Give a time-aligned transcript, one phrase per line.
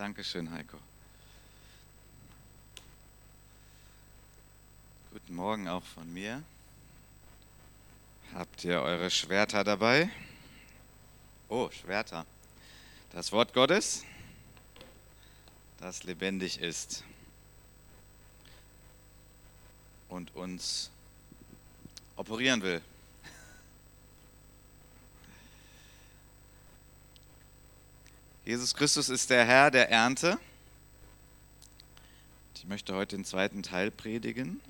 [0.00, 0.78] Dankeschön, Heiko.
[5.12, 6.42] Guten Morgen auch von mir.
[8.32, 10.08] Habt ihr eure Schwerter dabei?
[11.50, 12.24] Oh, Schwerter.
[13.12, 14.06] Das Wort Gottes,
[15.80, 17.04] das lebendig ist
[20.08, 20.90] und uns
[22.16, 22.80] operieren will.
[28.50, 30.36] Jesus Christus ist der Herr der Ernte.
[32.56, 34.60] Ich möchte heute den zweiten Teil predigen,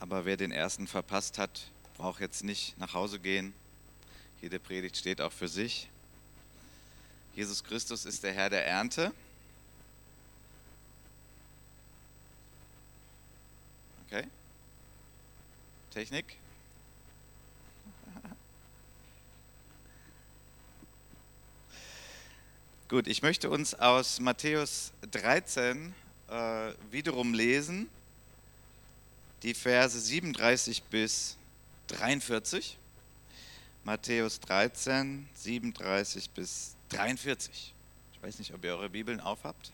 [0.00, 3.52] aber wer den ersten verpasst hat, braucht jetzt nicht nach Hause gehen.
[4.40, 5.90] Jede Predigt steht auch für sich.
[7.36, 9.12] Jesus Christus ist der Herr der Ernte.
[14.06, 14.26] Okay?
[15.90, 16.38] Technik?
[22.94, 25.92] Gut, ich möchte uns aus Matthäus 13
[26.28, 27.88] äh, wiederum lesen,
[29.42, 31.36] die Verse 37 bis
[31.88, 32.78] 43.
[33.82, 37.74] Matthäus 13, 37 bis 43.
[38.12, 39.72] Ich weiß nicht, ob ihr eure Bibeln aufhabt,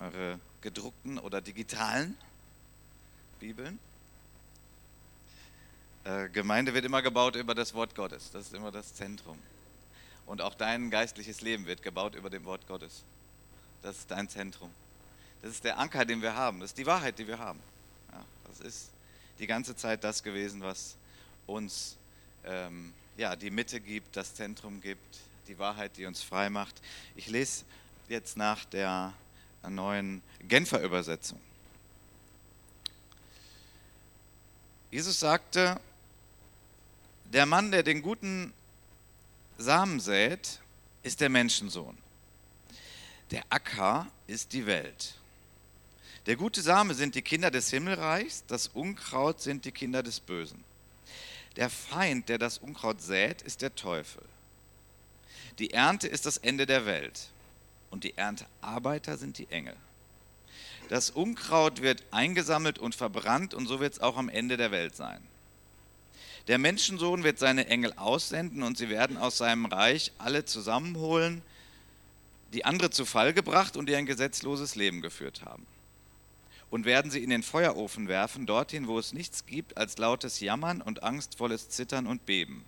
[0.00, 2.16] eure gedruckten oder digitalen
[3.38, 3.78] Bibeln.
[6.04, 9.38] Äh, Gemeinde wird immer gebaut über das Wort Gottes, das ist immer das Zentrum.
[10.26, 13.04] Und auch dein geistliches Leben wird gebaut über dem Wort Gottes.
[13.82, 14.70] Das ist dein Zentrum.
[15.42, 16.60] Das ist der Anker, den wir haben.
[16.60, 17.58] Das ist die Wahrheit, die wir haben.
[18.12, 18.90] Ja, das ist
[19.38, 20.96] die ganze Zeit das gewesen, was
[21.46, 21.96] uns
[22.44, 26.80] ähm, ja, die Mitte gibt, das Zentrum gibt, die Wahrheit, die uns frei macht.
[27.16, 27.64] Ich lese
[28.08, 29.12] jetzt nach der
[29.68, 31.40] neuen Genfer Übersetzung.
[34.90, 35.80] Jesus sagte,
[37.24, 38.52] der Mann, der den guten
[39.58, 40.60] Samen sät,
[41.02, 41.96] ist der Menschensohn.
[43.30, 45.14] Der Acker ist die Welt.
[46.26, 50.62] Der gute Same sind die Kinder des Himmelreichs, das Unkraut sind die Kinder des Bösen.
[51.56, 54.22] Der Feind, der das Unkraut sät, ist der Teufel.
[55.58, 57.28] Die Ernte ist das Ende der Welt
[57.90, 59.76] und die Erntearbeiter sind die Engel.
[60.88, 64.96] Das Unkraut wird eingesammelt und verbrannt und so wird es auch am Ende der Welt
[64.96, 65.22] sein.
[66.48, 71.42] Der Menschensohn wird seine Engel aussenden und sie werden aus seinem Reich alle zusammenholen,
[72.52, 75.66] die andere zu Fall gebracht und die ein gesetzloses Leben geführt haben.
[76.70, 80.82] Und werden sie in den Feuerofen werfen, dorthin, wo es nichts gibt als lautes Jammern
[80.82, 82.64] und angstvolles Zittern und Beben.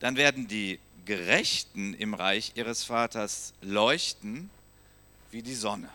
[0.00, 4.50] Dann werden die Gerechten im Reich ihres Vaters leuchten
[5.30, 5.88] wie die Sonne.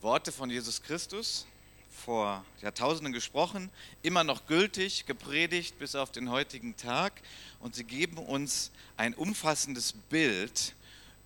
[0.00, 1.46] Worte von Jesus Christus,
[1.94, 3.70] vor Jahrtausenden gesprochen,
[4.02, 7.22] immer noch gültig, gepredigt bis auf den heutigen Tag.
[7.60, 10.74] Und sie geben uns ein umfassendes Bild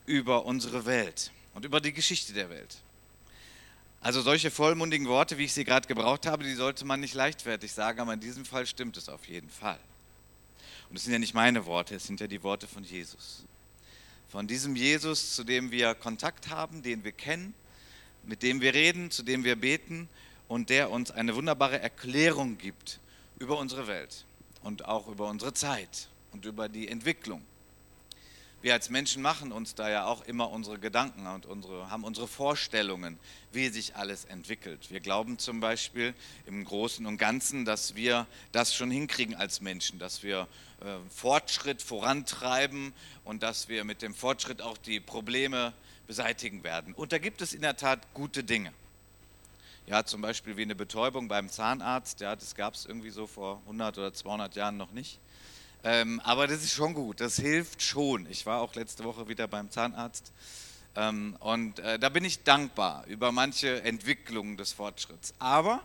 [0.06, 2.76] über unsere Welt und über die Geschichte der Welt.
[4.00, 7.72] Also solche vollmundigen Worte, wie ich sie gerade gebraucht habe, die sollte man nicht leichtfertig
[7.72, 9.80] sagen, aber in diesem Fall stimmt es auf jeden Fall.
[10.88, 13.44] Und es sind ja nicht meine Worte, es sind ja die Worte von Jesus.
[14.28, 17.54] Von diesem Jesus, zu dem wir Kontakt haben, den wir kennen,
[18.24, 20.08] mit dem wir reden, zu dem wir beten
[20.48, 22.98] und der uns eine wunderbare Erklärung gibt
[23.38, 24.24] über unsere Welt
[24.62, 27.42] und auch über unsere Zeit und über die Entwicklung.
[28.60, 32.26] Wir als Menschen machen uns da ja auch immer unsere Gedanken und unsere, haben unsere
[32.26, 33.16] Vorstellungen,
[33.52, 34.90] wie sich alles entwickelt.
[34.90, 36.12] Wir glauben zum Beispiel
[36.44, 40.48] im Großen und Ganzen, dass wir das schon hinkriegen als Menschen, dass wir
[40.80, 42.92] äh, Fortschritt vorantreiben
[43.24, 45.72] und dass wir mit dem Fortschritt auch die Probleme
[46.08, 46.94] beseitigen werden.
[46.94, 48.72] Und da gibt es in der Tat gute Dinge.
[49.88, 52.20] Ja, zum Beispiel wie eine Betäubung beim Zahnarzt.
[52.20, 55.18] Ja, das gab es irgendwie so vor 100 oder 200 Jahren noch nicht.
[55.82, 58.26] Ähm, aber das ist schon gut, das hilft schon.
[58.30, 60.30] Ich war auch letzte Woche wieder beim Zahnarzt
[60.94, 65.32] ähm, und äh, da bin ich dankbar über manche Entwicklungen des Fortschritts.
[65.38, 65.82] Aber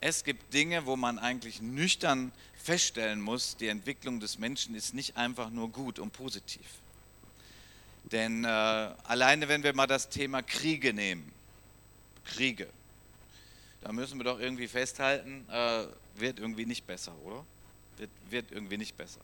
[0.00, 5.18] es gibt Dinge, wo man eigentlich nüchtern feststellen muss, die Entwicklung des Menschen ist nicht
[5.18, 6.66] einfach nur gut und positiv.
[8.04, 11.30] Denn äh, alleine wenn wir mal das Thema Kriege nehmen,
[12.24, 12.66] Kriege,
[13.82, 15.84] da müssen wir doch irgendwie festhalten, äh,
[16.16, 17.44] wird irgendwie nicht besser, oder?
[17.96, 19.20] Wird, wird irgendwie nicht besser.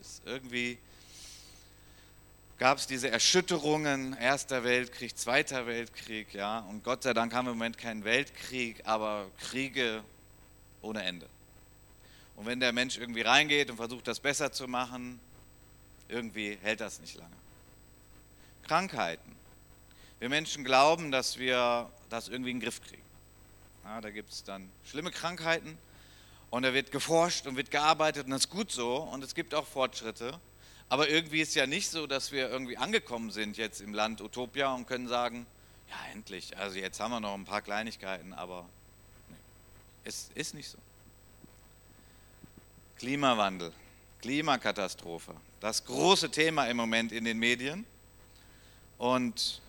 [0.00, 0.78] Ist irgendwie
[2.58, 7.52] gab es diese Erschütterungen, Erster Weltkrieg, Zweiter Weltkrieg, ja, und Gott sei Dank haben wir
[7.52, 10.02] im Moment keinen Weltkrieg, aber Kriege
[10.82, 11.26] ohne Ende.
[12.36, 15.20] Und wenn der Mensch irgendwie reingeht und versucht, das besser zu machen,
[16.08, 17.34] irgendwie hält das nicht lange.
[18.66, 19.34] Krankheiten.
[20.18, 23.03] Wir Menschen glauben, dass wir das irgendwie in den Griff kriegen.
[23.84, 25.76] Ja, da gibt es dann schlimme Krankheiten
[26.50, 29.54] und da wird geforscht und wird gearbeitet und das ist gut so und es gibt
[29.54, 30.40] auch Fortschritte.
[30.88, 34.72] Aber irgendwie ist ja nicht so, dass wir irgendwie angekommen sind jetzt im Land Utopia
[34.72, 35.46] und können sagen,
[35.90, 38.66] ja endlich, also jetzt haben wir noch ein paar Kleinigkeiten, aber
[39.28, 39.36] nee,
[40.04, 40.78] es ist nicht so.
[42.96, 43.72] Klimawandel,
[44.22, 47.84] Klimakatastrophe, das große Thema im Moment in den Medien
[48.96, 49.60] und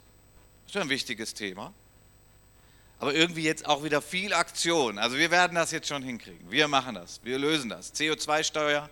[0.67, 1.73] ist ein wichtiges Thema.
[2.99, 4.97] Aber irgendwie jetzt auch wieder viel Aktion.
[4.97, 6.49] Also wir werden das jetzt schon hinkriegen.
[6.49, 7.19] Wir machen das.
[7.23, 7.93] Wir lösen das.
[7.93, 8.89] CO2-Steuer.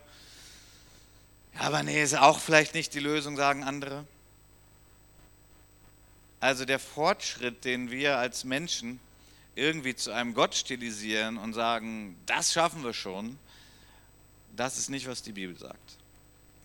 [1.56, 4.06] Ja, aber nee, ist auch vielleicht nicht die Lösung, sagen andere.
[6.40, 9.00] Also der Fortschritt, den wir als Menschen
[9.56, 13.38] irgendwie zu einem Gott stilisieren und sagen, das schaffen wir schon,
[14.56, 15.98] das ist nicht, was die Bibel sagt.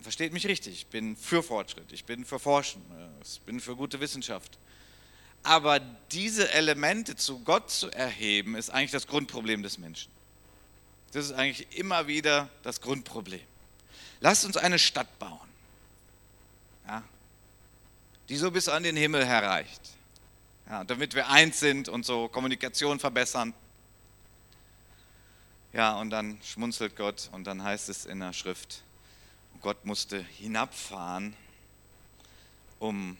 [0.01, 2.81] Versteht mich richtig, ich bin für Fortschritt, ich bin für Forschen,
[3.23, 4.57] ich bin für gute Wissenschaft.
[5.43, 5.79] Aber
[6.11, 10.11] diese Elemente zu Gott zu erheben, ist eigentlich das Grundproblem des Menschen.
[11.11, 13.41] Das ist eigentlich immer wieder das Grundproblem.
[14.21, 15.47] Lasst uns eine Stadt bauen,
[16.87, 17.03] ja,
[18.27, 19.81] die so bis an den Himmel herreicht,
[20.69, 23.53] ja, damit wir eins sind und so Kommunikation verbessern.
[25.71, 28.83] Ja, und dann schmunzelt Gott und dann heißt es in der Schrift,
[29.61, 31.35] Gott musste hinabfahren,
[32.79, 33.17] um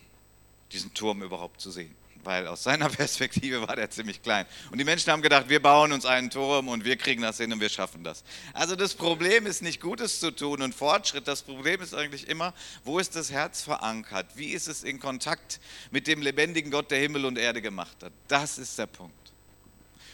[0.72, 4.46] diesen Turm überhaupt zu sehen weil aus seiner Perspektive war der ziemlich klein.
[4.72, 7.54] Und die Menschen haben gedacht, wir bauen uns einen Turm und wir kriegen das hin
[7.54, 8.24] und wir schaffen das.
[8.54, 12.54] Also das Problem ist nicht Gutes zu tun und Fortschritt, das Problem ist eigentlich immer,
[12.84, 14.26] wo ist das Herz verankert?
[14.36, 15.60] Wie ist es in Kontakt
[15.92, 18.14] mit dem lebendigen Gott, der Himmel und Erde gemacht hat?
[18.28, 19.14] Das ist der Punkt.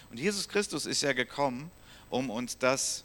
[0.10, 1.72] Und Jesus Christus ist ja gekommen,
[2.10, 3.05] um uns das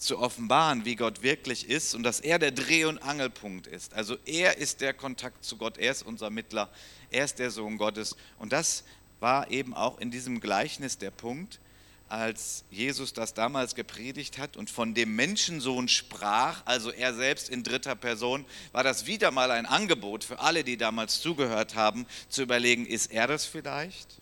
[0.00, 3.92] zu offenbaren, wie Gott wirklich ist und dass er der Dreh- und Angelpunkt ist.
[3.92, 6.70] Also er ist der Kontakt zu Gott, er ist unser Mittler,
[7.10, 8.16] er ist der Sohn Gottes.
[8.38, 8.84] Und das
[9.20, 11.60] war eben auch in diesem Gleichnis der Punkt,
[12.08, 17.62] als Jesus das damals gepredigt hat und von dem Menschensohn sprach, also er selbst in
[17.62, 22.42] dritter Person, war das wieder mal ein Angebot für alle, die damals zugehört haben, zu
[22.42, 24.18] überlegen, ist er das vielleicht?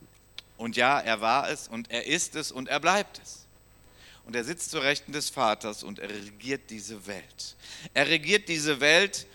[0.56, 3.47] Und ja, er war es und er ist es und er bleibt es.
[4.28, 7.56] Und er sitzt zu Rechten des Vaters und er regiert diese Welt.
[7.94, 9.26] Er regiert diese Welt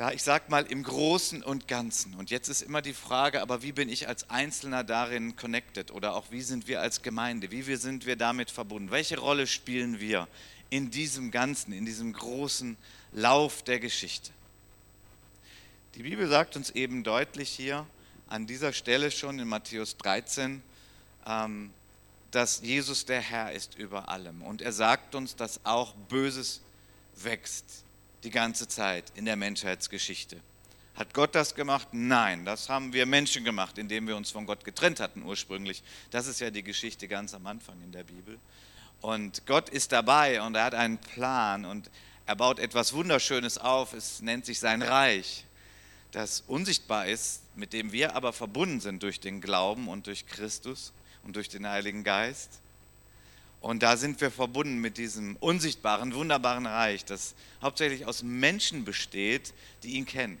[0.00, 2.14] ja, ich sag mal im Großen und Ganzen.
[2.14, 6.14] Und jetzt ist immer die Frage, aber wie bin ich als Einzelner darin connected oder
[6.14, 8.90] auch wie sind wir als Gemeinde, wie sind wir damit verbunden?
[8.90, 10.26] Welche Rolle spielen wir
[10.70, 12.78] in diesem Ganzen, in diesem großen
[13.12, 14.30] Lauf der Geschichte?
[15.96, 17.84] Die Bibel sagt uns eben deutlich hier
[18.26, 20.62] an dieser Stelle schon in Matthäus 13,
[21.26, 21.74] ähm,
[22.30, 24.42] dass Jesus der Herr ist über allem.
[24.42, 26.60] Und er sagt uns, dass auch Böses
[27.16, 27.84] wächst
[28.22, 30.36] die ganze Zeit in der Menschheitsgeschichte.
[30.94, 31.88] Hat Gott das gemacht?
[31.92, 35.82] Nein, das haben wir Menschen gemacht, indem wir uns von Gott getrennt hatten ursprünglich.
[36.10, 38.38] Das ist ja die Geschichte ganz am Anfang in der Bibel.
[39.00, 41.90] Und Gott ist dabei und er hat einen Plan und
[42.26, 43.94] er baut etwas Wunderschönes auf.
[43.94, 45.44] Es nennt sich sein Reich,
[46.12, 50.92] das unsichtbar ist, mit dem wir aber verbunden sind durch den Glauben und durch Christus
[51.24, 52.60] und durch den Heiligen Geist.
[53.60, 59.52] Und da sind wir verbunden mit diesem unsichtbaren, wunderbaren Reich, das hauptsächlich aus Menschen besteht,
[59.82, 60.38] die ihn kennen.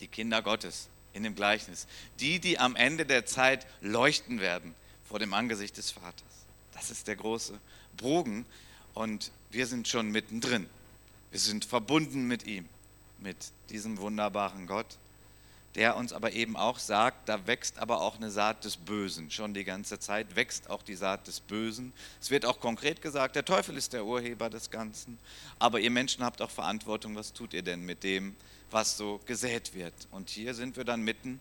[0.00, 1.86] Die Kinder Gottes in dem Gleichnis.
[2.20, 4.74] Die, die am Ende der Zeit leuchten werden
[5.08, 6.22] vor dem Angesicht des Vaters.
[6.74, 7.58] Das ist der große
[7.96, 8.44] Bogen
[8.92, 10.68] und wir sind schon mittendrin.
[11.30, 12.68] Wir sind verbunden mit ihm,
[13.18, 13.36] mit
[13.70, 14.98] diesem wunderbaren Gott
[15.76, 19.30] der uns aber eben auch sagt, da wächst aber auch eine Saat des Bösen.
[19.30, 21.92] Schon die ganze Zeit wächst auch die Saat des Bösen.
[22.20, 25.18] Es wird auch konkret gesagt, der Teufel ist der Urheber des Ganzen,
[25.58, 28.34] aber ihr Menschen habt auch Verantwortung, was tut ihr denn mit dem,
[28.70, 29.94] was so gesät wird?
[30.10, 31.40] Und hier sind wir dann mitten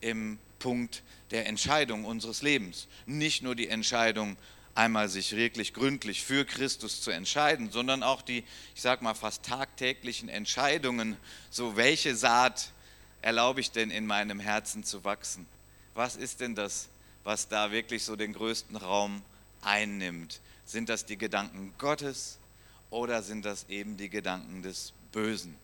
[0.00, 2.88] im Punkt der Entscheidung unseres Lebens.
[3.04, 4.38] Nicht nur die Entscheidung,
[4.74, 9.44] einmal sich wirklich gründlich für Christus zu entscheiden, sondern auch die, ich sage mal, fast
[9.44, 11.16] tagtäglichen Entscheidungen,
[11.50, 12.72] so welche Saat
[13.24, 15.46] erlaube ich denn in meinem Herzen zu wachsen?
[15.94, 16.88] Was ist denn das,
[17.24, 19.22] was da wirklich so den größten Raum
[19.62, 20.40] einnimmt?
[20.66, 22.36] Sind das die Gedanken Gottes
[22.90, 25.56] oder sind das eben die Gedanken des Bösen?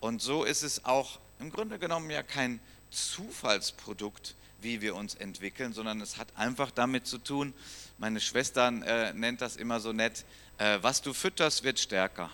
[0.00, 2.58] Und so ist es auch im Grunde genommen ja kein
[2.90, 7.54] Zufallsprodukt, wie wir uns entwickeln, sondern es hat einfach damit zu tun,
[7.98, 10.24] meine Schwester äh, nennt das immer so nett,
[10.58, 12.28] äh, was du fütterst, wird stärker.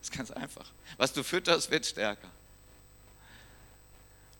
[0.00, 0.70] Das ist ganz einfach.
[0.98, 2.28] Was du fütterst, wird stärker.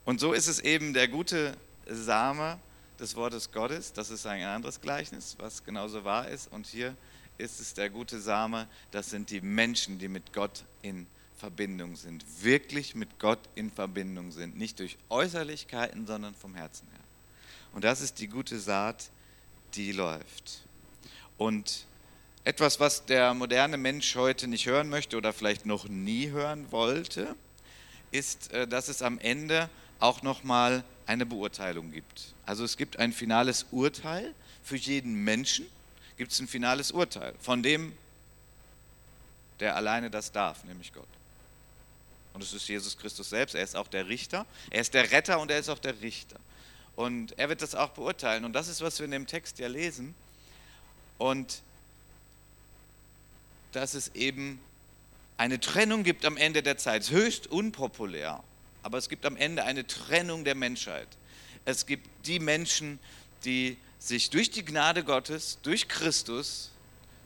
[0.09, 1.55] Und so ist es eben der gute
[1.87, 2.59] Same
[2.99, 3.93] des Wortes Gottes.
[3.93, 6.51] Das ist ein anderes Gleichnis, was genauso wahr ist.
[6.51, 6.97] Und hier
[7.37, 8.69] ist es der gute Same.
[8.91, 12.25] Das sind die Menschen, die mit Gott in Verbindung sind.
[12.43, 14.57] Wirklich mit Gott in Verbindung sind.
[14.57, 17.05] Nicht durch Äußerlichkeiten, sondern vom Herzen her.
[17.75, 19.11] Und das ist die gute Saat,
[19.75, 20.63] die läuft.
[21.37, 21.85] Und
[22.45, 27.37] etwas, was der moderne Mensch heute nicht hören möchte oder vielleicht noch nie hören wollte,
[28.11, 29.69] ist, äh, dass es am Ende
[30.01, 32.35] auch nochmal eine Beurteilung gibt.
[32.47, 35.67] Also es gibt ein finales Urteil für jeden Menschen,
[36.17, 37.93] gibt es ein finales Urteil von dem,
[39.61, 41.09] der alleine das darf, nämlich Gott.
[42.35, 45.41] Und es ist Jesus Christus selbst, er ist auch der Richter, er ist der Retter
[45.41, 46.39] und er ist auch der Richter.
[46.95, 48.45] Und er wird das auch beurteilen.
[48.45, 50.17] Und das ist, was wir in dem Text ja lesen.
[51.17, 51.63] Und
[53.71, 54.61] dass es eben
[55.37, 57.09] eine Trennung gibt am Ende der Zeit.
[57.11, 58.43] Höchst unpopulär,
[58.83, 61.09] aber es gibt am Ende eine Trennung der Menschheit.
[61.65, 62.99] Es gibt die Menschen,
[63.45, 66.71] die sich durch die Gnade Gottes, durch Christus,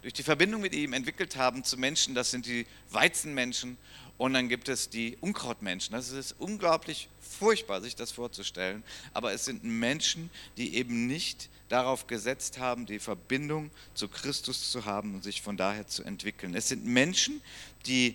[0.03, 3.79] durch die Verbindung mit ihm entwickelt haben zu Menschen, das sind die Weizenmenschen.
[4.19, 5.95] Und dann gibt es die Unkrautmenschen.
[5.95, 8.85] Das ist unglaublich furchtbar, sich das vorzustellen.
[9.15, 14.85] Aber es sind Menschen, die eben nicht darauf gesetzt haben, die Verbindung zu Christus zu
[14.85, 16.55] haben und sich von daher zu entwickeln.
[16.55, 17.41] Es sind Menschen,
[17.87, 18.15] die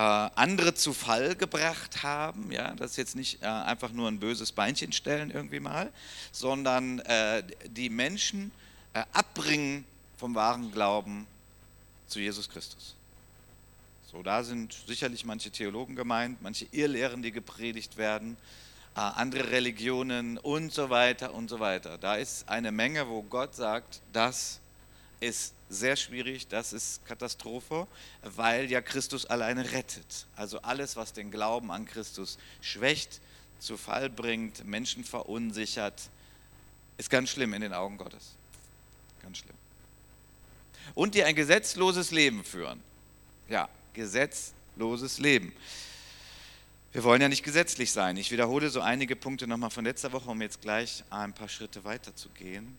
[0.00, 2.52] andere zu Fall gebracht haben.
[2.52, 5.92] Ja, das ist jetzt nicht äh, einfach nur ein böses Beinchen stellen irgendwie mal,
[6.32, 8.52] sondern äh, die Menschen
[8.92, 9.84] äh, abbringen
[10.16, 11.26] vom wahren Glauben
[12.06, 12.94] zu Jesus Christus.
[14.10, 18.36] So, da sind sicherlich manche Theologen gemeint, manche Irrlehren, die gepredigt werden,
[18.96, 21.98] äh, andere Religionen und so weiter und so weiter.
[21.98, 24.60] Da ist eine Menge, wo Gott sagt, das
[25.20, 27.86] ist sehr schwierig, das ist Katastrophe,
[28.22, 30.26] weil ja Christus alleine rettet.
[30.36, 33.20] Also alles, was den Glauben an Christus schwächt,
[33.58, 36.10] zu Fall bringt, Menschen verunsichert,
[36.96, 38.34] ist ganz schlimm in den Augen Gottes.
[39.22, 39.56] Ganz schlimm.
[40.94, 42.82] Und die ein gesetzloses Leben führen.
[43.48, 45.52] Ja, gesetzloses Leben.
[46.92, 48.16] Wir wollen ja nicht gesetzlich sein.
[48.16, 51.84] Ich wiederhole so einige Punkte nochmal von letzter Woche, um jetzt gleich ein paar Schritte
[51.84, 52.76] weiter zu gehen.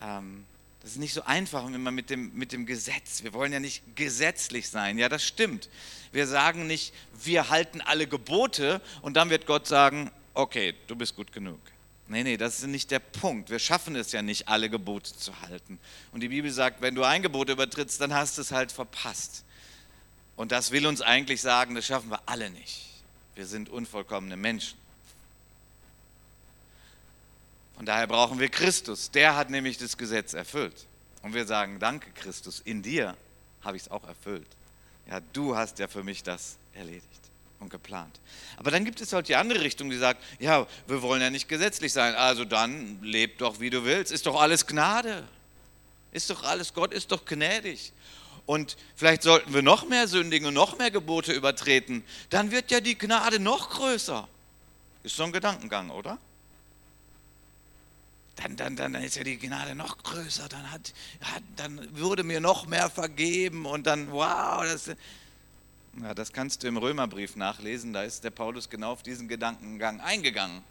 [0.00, 0.44] Ähm,
[0.82, 3.22] das ist nicht so einfach immer mit dem, mit dem Gesetz.
[3.22, 4.98] Wir wollen ja nicht gesetzlich sein.
[4.98, 5.68] Ja, das stimmt.
[6.10, 11.14] Wir sagen nicht, wir halten alle Gebote und dann wird Gott sagen, okay, du bist
[11.14, 11.60] gut genug.
[12.08, 13.48] Nee, nee, das ist nicht der Punkt.
[13.48, 15.78] Wir schaffen es ja nicht, alle Gebote zu halten.
[16.10, 19.44] Und die Bibel sagt, wenn du ein Gebot übertrittst, dann hast du es halt verpasst.
[20.34, 22.86] Und das will uns eigentlich sagen, das schaffen wir alle nicht.
[23.36, 24.81] Wir sind unvollkommene Menschen.
[27.76, 29.10] Von daher brauchen wir Christus.
[29.10, 30.86] Der hat nämlich das Gesetz erfüllt.
[31.22, 33.16] Und wir sagen, danke Christus, in dir
[33.62, 34.48] habe ich es auch erfüllt.
[35.08, 37.06] Ja, du hast ja für mich das erledigt
[37.60, 38.20] und geplant.
[38.56, 41.48] Aber dann gibt es halt die andere Richtung, die sagt, ja, wir wollen ja nicht
[41.48, 44.12] gesetzlich sein, also dann leb doch, wie du willst.
[44.12, 45.24] Ist doch alles Gnade.
[46.12, 47.92] Ist doch alles, Gott ist doch gnädig.
[48.44, 52.04] Und vielleicht sollten wir noch mehr sündigen und noch mehr Gebote übertreten.
[52.28, 54.28] Dann wird ja die Gnade noch größer.
[55.04, 56.18] Ist so ein Gedankengang, oder?
[58.42, 60.48] Dann, dann, dann ist ja die Gnade noch größer.
[60.48, 63.66] Dann, hat, hat, dann würde mir noch mehr vergeben.
[63.66, 64.88] Und dann, wow, das,
[66.02, 67.92] ja, das kannst du im Römerbrief nachlesen.
[67.92, 70.62] Da ist der Paulus genau auf diesen Gedankengang eingegangen.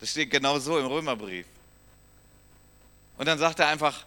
[0.00, 1.46] Das steht genau so im Römerbrief.
[3.18, 4.06] Und dann sagt er einfach,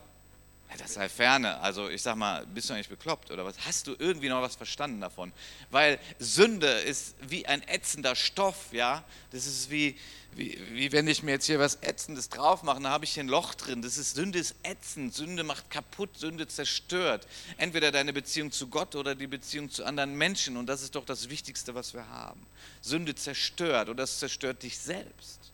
[0.78, 1.60] das sei ferne.
[1.60, 3.56] Also ich sag mal, bist du eigentlich bekloppt oder was?
[3.66, 5.32] Hast du irgendwie noch was verstanden davon?
[5.72, 9.04] Weil Sünde ist wie ein ätzender Stoff, ja.
[9.32, 9.98] Das ist wie,
[10.36, 13.24] wie, wie wenn ich mir jetzt hier was Ätzendes drauf mache, dann habe ich hier
[13.24, 13.82] ein Loch drin.
[13.82, 17.28] Das ist Sünde ist ätzend, Sünde macht kaputt, Sünde zerstört.
[17.58, 20.58] Entweder deine Beziehung zu Gott oder die Beziehung zu anderen Menschen.
[20.58, 22.46] Und das ist doch das Wichtigste, was wir haben.
[22.82, 25.53] Sünde zerstört oder es zerstört dich selbst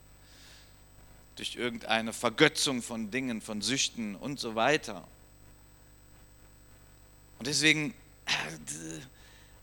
[1.40, 5.08] durch irgendeine Vergötzung von Dingen, von Süchten und so weiter.
[7.40, 7.94] Und deswegen,
[8.26, 8.32] äh,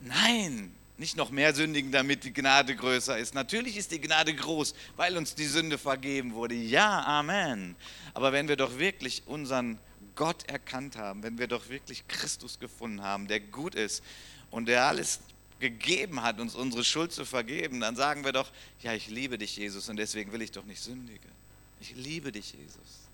[0.00, 3.34] nein, nicht noch mehr sündigen, damit die Gnade größer ist.
[3.34, 6.54] Natürlich ist die Gnade groß, weil uns die Sünde vergeben wurde.
[6.54, 7.76] Ja, Amen.
[8.14, 9.78] Aber wenn wir doch wirklich unseren
[10.14, 14.02] Gott erkannt haben, wenn wir doch wirklich Christus gefunden haben, der gut ist
[14.50, 15.20] und der alles
[15.60, 19.56] gegeben hat, uns unsere Schuld zu vergeben, dann sagen wir doch, ja, ich liebe dich,
[19.58, 21.36] Jesus, und deswegen will ich doch nicht sündigen.
[21.80, 23.06] Ich liebe dich, Jesus.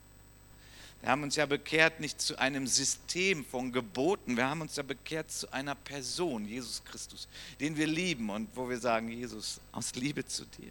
[1.01, 4.85] Wir haben uns ja bekehrt nicht zu einem System von Geboten, wir haben uns ja
[4.85, 7.27] bekehrt zu einer Person, Jesus Christus,
[7.59, 10.71] den wir lieben und wo wir sagen, Jesus, aus Liebe zu dir.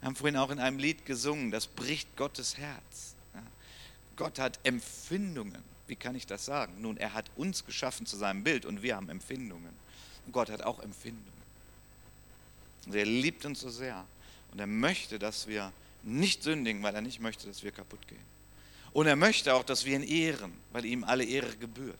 [0.00, 3.14] Wir haben vorhin auch in einem Lied gesungen, das bricht Gottes Herz.
[4.16, 5.62] Gott hat Empfindungen.
[5.86, 6.80] Wie kann ich das sagen?
[6.80, 9.72] Nun, er hat uns geschaffen zu seinem Bild und wir haben Empfindungen.
[10.26, 11.32] Und Gott hat auch Empfindungen.
[12.86, 14.04] Und er liebt uns so sehr
[14.52, 15.72] und er möchte, dass wir
[16.04, 18.34] nicht sündigen, weil er nicht möchte, dass wir kaputt gehen.
[18.92, 21.98] Und er möchte auch, dass wir ihn ehren, weil ihm alle Ehre gebührt.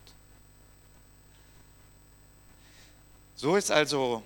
[3.36, 4.22] So ist also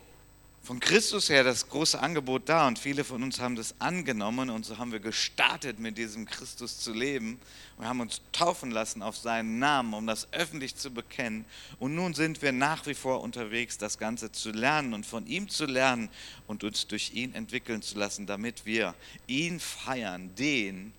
[0.69, 4.67] von Christus her das große Angebot da und viele von uns haben das angenommen und
[4.67, 7.41] so haben wir gestartet, mit diesem Christus zu leben
[7.79, 11.47] und haben uns taufen lassen auf seinen Namen, um das öffentlich zu bekennen.
[11.79, 15.49] Und nun sind wir nach wie vor unterwegs, das Ganze zu lernen und von ihm
[15.49, 16.11] zu lernen
[16.47, 18.95] und uns durch ihn entwickeln zu lassen, damit wir
[19.27, 20.93] ihn feiern, den,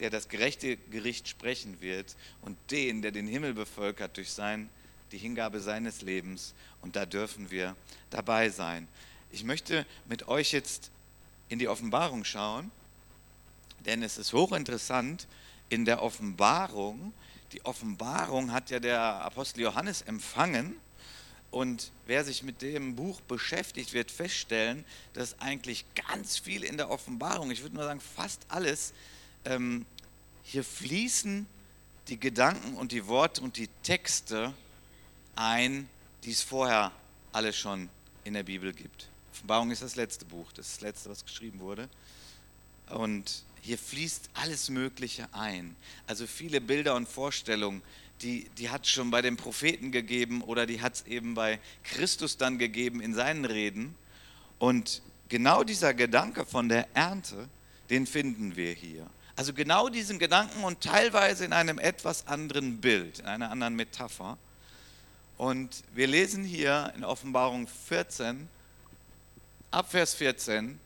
[0.00, 4.68] der das gerechte Gericht sprechen wird und den, der den Himmel bevölkert durch sein
[5.16, 7.74] die Hingabe seines Lebens und da dürfen wir
[8.10, 8.86] dabei sein.
[9.30, 10.90] Ich möchte mit euch jetzt
[11.48, 12.70] in die Offenbarung schauen,
[13.86, 15.26] denn es ist hochinteressant,
[15.70, 17.14] in der Offenbarung,
[17.52, 20.76] die Offenbarung hat ja der Apostel Johannes empfangen
[21.50, 26.90] und wer sich mit dem Buch beschäftigt, wird feststellen, dass eigentlich ganz viel in der
[26.90, 28.92] Offenbarung, ich würde mal sagen fast alles,
[29.46, 29.86] ähm,
[30.44, 31.46] hier fließen
[32.08, 34.52] die Gedanken und die Worte und die Texte
[35.36, 35.88] ein,
[36.24, 36.92] die es vorher
[37.32, 37.88] alle schon
[38.24, 39.08] in der Bibel gibt.
[39.32, 41.88] Offenbarung ist das letzte Buch, das letzte, was geschrieben wurde.
[42.88, 45.76] Und hier fließt alles Mögliche ein.
[46.06, 47.82] Also viele Bilder und Vorstellungen,
[48.22, 51.60] die, die hat es schon bei den Propheten gegeben oder die hat es eben bei
[51.84, 53.94] Christus dann gegeben in seinen Reden.
[54.58, 57.48] Und genau dieser Gedanke von der Ernte,
[57.90, 59.06] den finden wir hier.
[59.36, 64.38] Also genau diesen Gedanken und teilweise in einem etwas anderen Bild, in einer anderen Metapher.
[65.38, 68.48] Und wir lesen hier in Offenbarung 14,
[69.70, 70.80] ab Vers 14,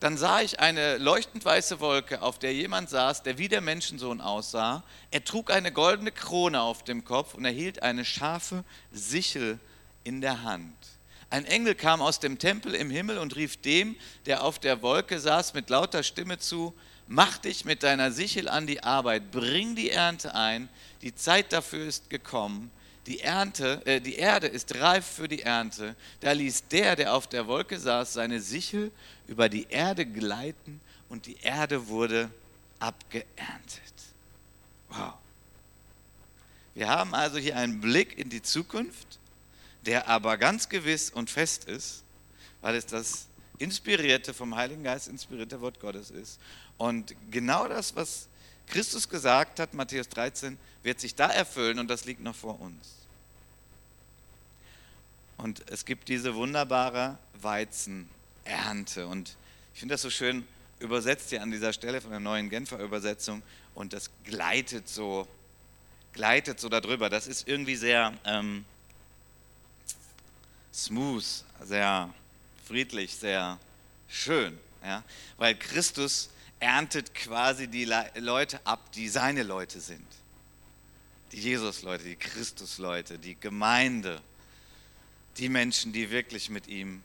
[0.00, 4.20] dann sah ich eine leuchtend weiße Wolke, auf der jemand saß, der wie der Menschensohn
[4.20, 4.82] aussah.
[5.12, 9.58] Er trug eine goldene Krone auf dem Kopf und erhielt eine scharfe Sichel
[10.04, 10.76] in der Hand.
[11.30, 13.96] Ein Engel kam aus dem Tempel im Himmel und rief dem,
[14.26, 16.74] der auf der Wolke saß, mit lauter Stimme zu,
[17.08, 20.68] Mach dich mit deiner Sichel an die Arbeit, bring die Ernte ein,
[21.02, 22.70] die Zeit dafür ist gekommen
[23.06, 25.96] die Ernte, äh, die Erde ist reif für die Ernte.
[26.20, 28.92] Da ließ der, der auf der Wolke saß, seine Sichel
[29.26, 32.30] über die Erde gleiten und die Erde wurde
[32.78, 33.92] abgeerntet.
[34.88, 35.14] Wow.
[36.74, 39.18] Wir haben also hier einen Blick in die Zukunft,
[39.84, 42.02] der aber ganz gewiss und fest ist,
[42.60, 43.26] weil es das
[43.58, 46.40] inspirierte, vom Heiligen Geist inspirierte Wort Gottes ist.
[46.78, 48.28] Und genau das, was
[48.66, 53.02] Christus gesagt hat, Matthäus 13, wird sich da erfüllen und das liegt noch vor uns.
[55.36, 59.06] Und es gibt diese wunderbare Weizenernte.
[59.06, 59.36] Und
[59.74, 60.46] ich finde das so schön
[60.78, 63.42] übersetzt hier an dieser Stelle von der neuen Genfer Übersetzung
[63.74, 65.26] und das gleitet so,
[66.12, 67.08] gleitet so darüber.
[67.08, 68.64] Das ist irgendwie sehr ähm,
[70.72, 71.24] smooth,
[71.62, 72.12] sehr
[72.66, 73.58] friedlich, sehr
[74.08, 74.58] schön.
[74.84, 75.02] Ja?
[75.38, 76.30] Weil Christus
[76.62, 80.06] erntet quasi die Leute ab, die seine Leute sind.
[81.32, 84.20] Die Jesus-Leute, die Christus-Leute, die Gemeinde,
[85.38, 87.02] die Menschen, die wirklich mit ihm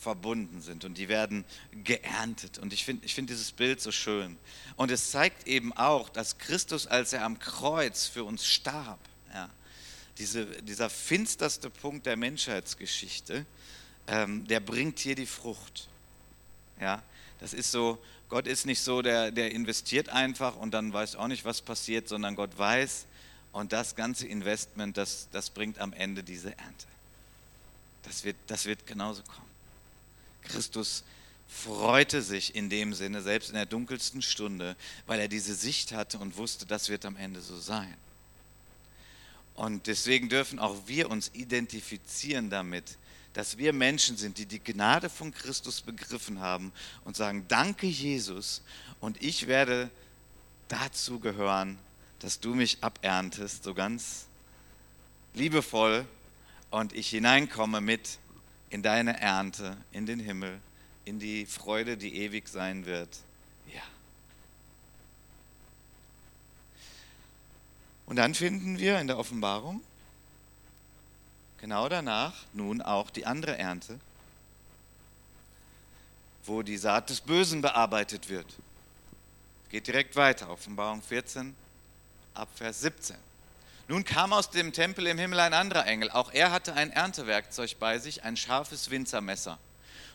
[0.00, 1.44] verbunden sind und die werden
[1.84, 2.58] geerntet.
[2.58, 4.36] Und ich finde ich find dieses Bild so schön.
[4.74, 8.98] Und es zeigt eben auch, dass Christus, als er am Kreuz für uns starb,
[9.32, 9.48] ja,
[10.18, 13.46] diese, dieser finsterste Punkt der Menschheitsgeschichte,
[14.08, 15.88] ähm, der bringt hier die Frucht.
[16.80, 17.02] Ja,
[17.40, 21.28] das ist so, Gott ist nicht so, der, der investiert einfach und dann weiß auch
[21.28, 23.06] nicht, was passiert, sondern Gott weiß
[23.52, 26.86] und das ganze Investment, das, das bringt am Ende diese Ernte.
[28.02, 29.46] Das wird, das wird genauso kommen.
[30.42, 31.04] Christus
[31.48, 36.18] freute sich in dem Sinne, selbst in der dunkelsten Stunde, weil er diese Sicht hatte
[36.18, 37.94] und wusste, das wird am Ende so sein.
[39.54, 42.98] Und deswegen dürfen auch wir uns identifizieren damit,
[43.36, 46.72] dass wir Menschen sind, die die Gnade von Christus begriffen haben
[47.04, 48.62] und sagen, danke Jesus
[48.98, 49.90] und ich werde
[50.68, 51.78] dazu gehören,
[52.20, 54.24] dass du mich aberntest, so ganz
[55.34, 56.06] liebevoll
[56.70, 58.18] und ich hineinkomme mit
[58.70, 60.58] in deine Ernte, in den Himmel,
[61.04, 63.18] in die Freude, die ewig sein wird.
[63.66, 63.82] Ja.
[68.06, 69.82] Und dann finden wir in der Offenbarung,
[71.60, 73.98] genau danach nun auch die andere Ernte,
[76.44, 78.46] wo die Saat des Bösen bearbeitet wird.
[79.70, 81.54] Geht direkt weiter, Offenbarung 14,
[82.34, 83.16] ab Vers 17.
[83.88, 86.10] Nun kam aus dem Tempel im Himmel ein anderer Engel.
[86.10, 89.58] Auch er hatte ein Erntewerkzeug bei sich, ein scharfes Winzermesser.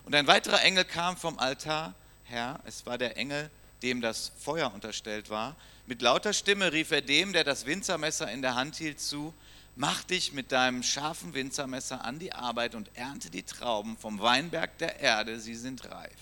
[0.06, 1.94] Und ein weiterer Engel kam vom Altar
[2.26, 2.60] her.
[2.66, 3.50] Es war der Engel,
[3.82, 5.56] dem das Feuer unterstellt war.
[5.86, 9.34] Mit lauter Stimme rief er dem, der das Winzermesser in der Hand hielt, zu:
[9.82, 14.78] Mach dich mit deinem scharfen Winzermesser an die Arbeit und ernte die Trauben vom Weinberg
[14.78, 16.14] der Erde, sie sind reif.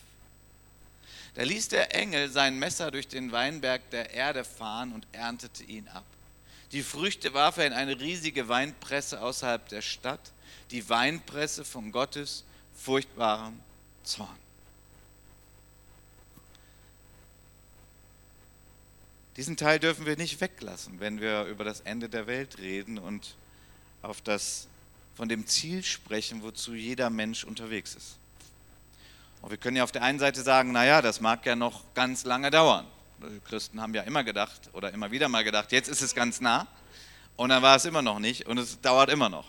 [1.33, 5.89] Da ließ der Engel sein Messer durch den Weinberg der Erde fahren und erntete ihn
[5.89, 6.05] ab.
[6.71, 10.31] Die Früchte warf er in eine riesige Weinpresse außerhalb der Stadt,
[10.71, 12.45] die Weinpresse von Gottes
[12.75, 13.59] furchtbarem
[14.05, 14.39] Zorn.
[19.35, 23.35] Diesen Teil dürfen wir nicht weglassen, wenn wir über das Ende der Welt reden und
[24.01, 24.67] auf das
[25.15, 28.17] von dem Ziel sprechen, wozu jeder Mensch unterwegs ist.
[29.41, 32.23] Und wir können ja auf der einen Seite sagen, naja, das mag ja noch ganz
[32.25, 32.85] lange dauern.
[33.21, 36.39] Die Christen haben ja immer gedacht oder immer wieder mal gedacht, jetzt ist es ganz
[36.39, 36.67] nah
[37.35, 39.47] und dann war es immer noch nicht und es dauert immer noch.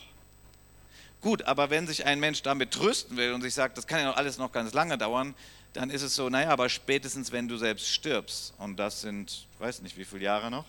[1.20, 4.06] Gut, aber wenn sich ein Mensch damit trösten will und sich sagt, das kann ja
[4.06, 5.34] noch alles noch ganz lange dauern,
[5.72, 9.82] dann ist es so, naja, aber spätestens wenn du selbst stirbst, und das sind, weiß
[9.82, 10.64] nicht, wie viele Jahre noch,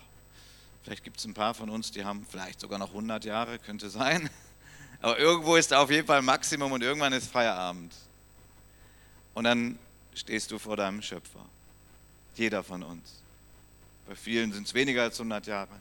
[0.82, 3.90] vielleicht gibt es ein paar von uns, die haben vielleicht sogar noch 100 Jahre, könnte
[3.90, 4.28] sein,
[5.00, 7.94] aber irgendwo ist auf jeden Fall Maximum und irgendwann ist Feierabend.
[9.34, 9.78] Und dann
[10.14, 11.44] stehst du vor deinem Schöpfer,
[12.34, 13.22] jeder von uns.
[14.06, 15.80] Bei vielen sind es weniger als 100 Jahre.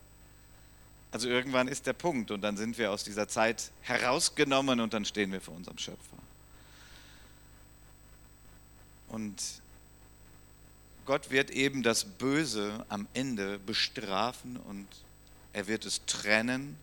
[1.12, 5.04] Also irgendwann ist der Punkt und dann sind wir aus dieser Zeit herausgenommen und dann
[5.04, 6.18] stehen wir vor unserem Schöpfer.
[9.10, 9.42] Und
[11.06, 14.88] Gott wird eben das Böse am Ende bestrafen und
[15.54, 16.78] er wird es trennen.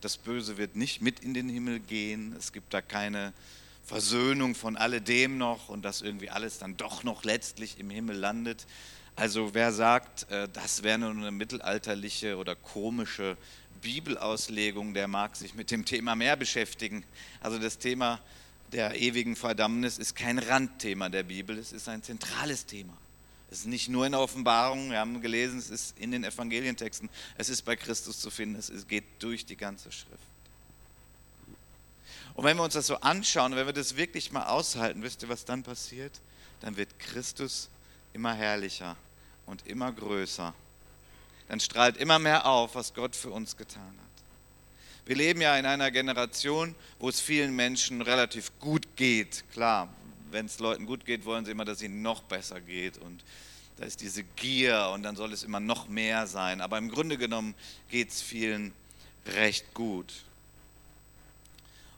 [0.00, 2.34] Das Böse wird nicht mit in den Himmel gehen.
[2.38, 3.32] Es gibt da keine
[3.84, 8.66] Versöhnung von alledem noch und dass irgendwie alles dann doch noch letztlich im Himmel landet.
[9.16, 13.36] Also wer sagt, äh, das wäre nur eine mittelalterliche oder komische
[13.82, 17.04] Bibelauslegung, der mag sich mit dem Thema mehr beschäftigen.
[17.40, 18.20] Also das Thema
[18.72, 22.96] der ewigen Verdammnis ist kein Randthema der Bibel, es ist ein zentrales Thema.
[23.50, 27.08] Es ist nicht nur in der Offenbarung, wir haben gelesen, es ist in den Evangelientexten,
[27.36, 30.18] es ist bei Christus zu finden, es geht durch die ganze Schrift.
[32.34, 35.28] Und wenn wir uns das so anschauen, wenn wir das wirklich mal aushalten, wisst ihr,
[35.28, 36.20] was dann passiert?
[36.60, 37.68] Dann wird Christus
[38.12, 38.96] immer herrlicher
[39.46, 40.54] und immer größer.
[41.48, 45.06] Dann strahlt immer mehr auf, was Gott für uns getan hat.
[45.06, 49.42] Wir leben ja in einer Generation, wo es vielen Menschen relativ gut geht.
[49.52, 49.88] Klar,
[50.30, 52.98] wenn es Leuten gut geht, wollen sie immer, dass es ihnen noch besser geht.
[52.98, 53.22] Und
[53.76, 56.60] da ist diese Gier und dann soll es immer noch mehr sein.
[56.60, 57.54] Aber im Grunde genommen
[57.90, 58.72] geht es vielen
[59.26, 60.24] recht gut.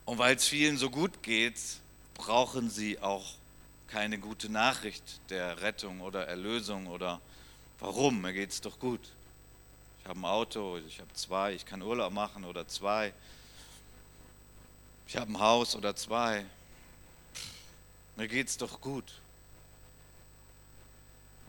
[0.04, 1.58] Und weil es vielen so gut geht,
[2.14, 3.34] brauchen sie auch
[3.88, 7.20] keine gute Nachricht der Rettung oder Erlösung oder
[7.78, 9.00] warum, mir geht es doch gut.
[10.02, 13.12] Ich habe ein Auto, ich habe zwei, ich kann Urlaub machen oder zwei.
[15.06, 16.44] Ich habe ein Haus oder zwei.
[18.16, 19.20] Mir geht es doch gut.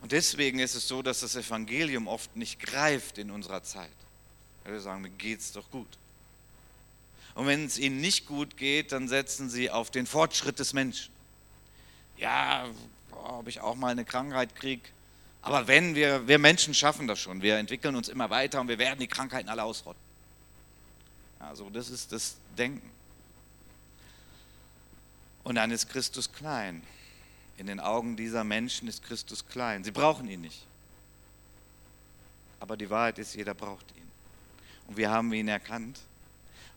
[0.00, 3.90] Und deswegen ist es so, dass das Evangelium oft nicht greift in unserer Zeit.
[4.64, 5.88] Wir sagen, mir geht es doch gut.
[7.34, 11.12] Und wenn es ihnen nicht gut geht, dann setzen sie auf den Fortschritt des Menschen.
[12.16, 12.66] Ja,
[13.10, 14.82] ob ich auch mal eine Krankheit kriege,
[15.42, 17.42] aber wenn, wir, wir Menschen schaffen das schon.
[17.42, 20.00] Wir entwickeln uns immer weiter und wir werden die Krankheiten alle ausrotten.
[21.40, 22.88] Also das ist das Denken.
[25.44, 26.82] Und dann ist Christus klein.
[27.58, 29.84] In den Augen dieser Menschen ist Christus klein.
[29.84, 30.66] Sie brauchen ihn nicht.
[32.60, 34.10] Aber die Wahrheit ist, jeder braucht ihn.
[34.86, 35.98] Und wir haben ihn erkannt.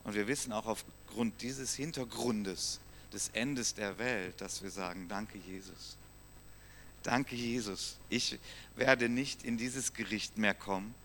[0.03, 2.79] Und wir wissen auch aufgrund dieses Hintergrundes
[3.13, 5.97] des Endes der Welt, dass wir sagen, danke Jesus.
[7.05, 7.97] Danke, Jesus.
[8.09, 8.39] Ich
[8.75, 10.95] werde nicht in dieses Gericht mehr kommen.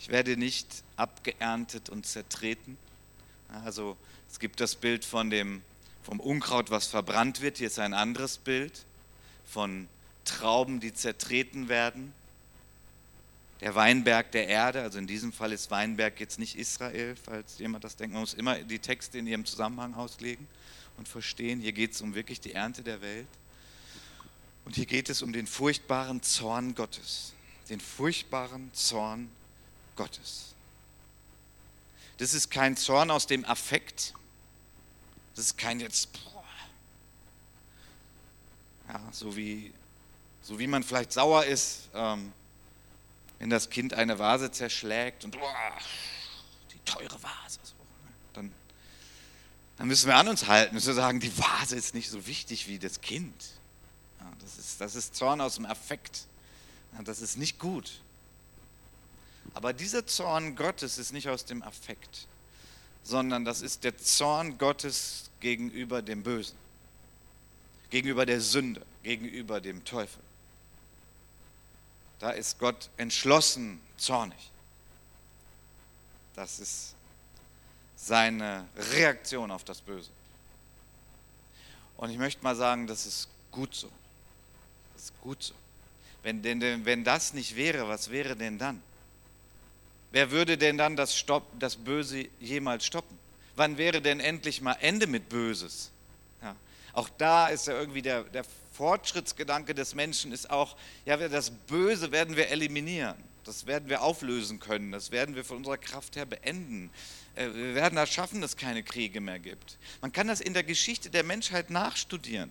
[0.00, 2.76] Ich werde nicht abgeerntet und zertreten.
[3.64, 3.96] Also
[4.28, 5.62] es gibt das Bild von dem,
[6.02, 7.58] vom Unkraut, was verbrannt wird.
[7.58, 8.84] Hier ist ein anderes Bild
[9.46, 9.88] von
[10.24, 12.12] Trauben, die zertreten werden.
[13.60, 17.84] Der Weinberg der Erde, also in diesem Fall ist Weinberg jetzt nicht Israel, falls jemand
[17.84, 18.14] das denkt.
[18.14, 20.48] Man muss immer die Texte in ihrem Zusammenhang auslegen
[20.96, 21.60] und verstehen.
[21.60, 23.28] Hier geht es um wirklich die Ernte der Welt.
[24.64, 27.34] Und hier geht es um den furchtbaren Zorn Gottes.
[27.68, 29.30] Den furchtbaren Zorn
[29.96, 30.54] Gottes.
[32.18, 34.14] Das ist kein Zorn aus dem Affekt.
[35.34, 36.08] Das ist kein jetzt,
[38.88, 39.72] ja, so wie,
[40.42, 42.32] so wie man vielleicht sauer ist, ähm,
[43.38, 45.54] wenn das Kind eine Vase zerschlägt und boah,
[46.72, 47.58] die teure Vase.
[47.62, 48.12] So, ne?
[48.34, 48.52] dann,
[49.78, 52.68] dann müssen wir an uns halten, müssen wir sagen, die Vase ist nicht so wichtig
[52.68, 53.34] wie das Kind.
[54.20, 56.26] Ja, das, ist, das ist Zorn aus dem Affekt.
[56.96, 58.02] Ja, das ist nicht gut.
[59.54, 62.26] Aber dieser Zorn Gottes ist nicht aus dem Affekt,
[63.10, 66.56] sondern das ist der Zorn Gottes gegenüber dem Bösen,
[67.90, 70.22] gegenüber der Sünde, gegenüber dem Teufel.
[72.20, 74.50] Da ist Gott entschlossen zornig.
[76.36, 76.94] Das ist
[77.96, 80.10] seine Reaktion auf das Böse.
[81.96, 83.90] Und ich möchte mal sagen, das ist gut so.
[84.94, 85.54] Das ist gut so.
[86.22, 88.80] Wenn, denn, wenn das nicht wäre, was wäre denn dann?
[90.12, 93.18] Wer würde denn dann das, Stopp, das Böse jemals stoppen?
[93.56, 95.90] Wann wäre denn endlich mal Ende mit Böses?
[96.42, 96.56] Ja.
[96.92, 102.12] Auch da ist ja irgendwie der, der Fortschrittsgedanke des Menschen ist auch, ja, das Böse
[102.12, 103.16] werden wir eliminieren.
[103.44, 104.92] Das werden wir auflösen können.
[104.92, 106.90] Das werden wir von unserer Kraft her beenden.
[107.34, 109.78] Äh, wir werden das schaffen, dass es keine Kriege mehr gibt.
[110.00, 112.50] Man kann das in der Geschichte der Menschheit nachstudieren.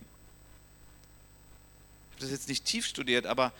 [2.10, 3.52] Ich habe das jetzt nicht tief studiert, aber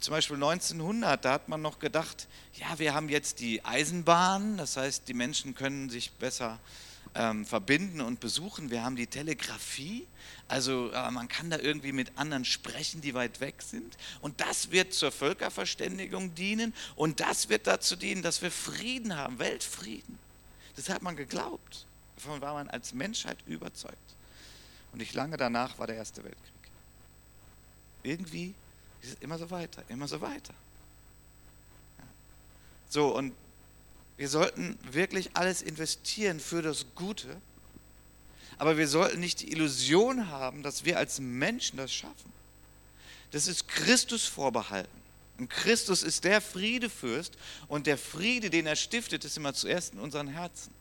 [0.00, 4.76] zum Beispiel 1900, da hat man noch gedacht, ja, wir haben jetzt die Eisenbahn, das
[4.76, 6.58] heißt, die Menschen können sich besser
[7.14, 8.70] ähm, verbinden und besuchen.
[8.70, 10.06] Wir haben die Telegrafie,
[10.48, 13.96] also äh, man kann da irgendwie mit anderen sprechen, die weit weg sind.
[14.20, 19.38] Und das wird zur Völkerverständigung dienen und das wird dazu dienen, dass wir Frieden haben,
[19.38, 20.18] Weltfrieden.
[20.76, 21.86] Das hat man geglaubt.
[22.16, 23.96] Davon war man als Menschheit überzeugt.
[24.92, 26.42] Und nicht lange danach war der Erste Weltkrieg.
[28.02, 28.54] Irgendwie
[29.20, 30.54] immer so weiter, immer so weiter.
[32.88, 33.34] So, und
[34.16, 37.40] wir sollten wirklich alles investieren für das Gute,
[38.58, 42.32] aber wir sollten nicht die Illusion haben, dass wir als Menschen das schaffen.
[43.32, 44.88] Das ist Christus vorbehalten.
[45.38, 47.34] Und Christus ist der Friedefürst
[47.68, 50.72] und der Friede, den er stiftet, ist immer zuerst in unseren Herzen.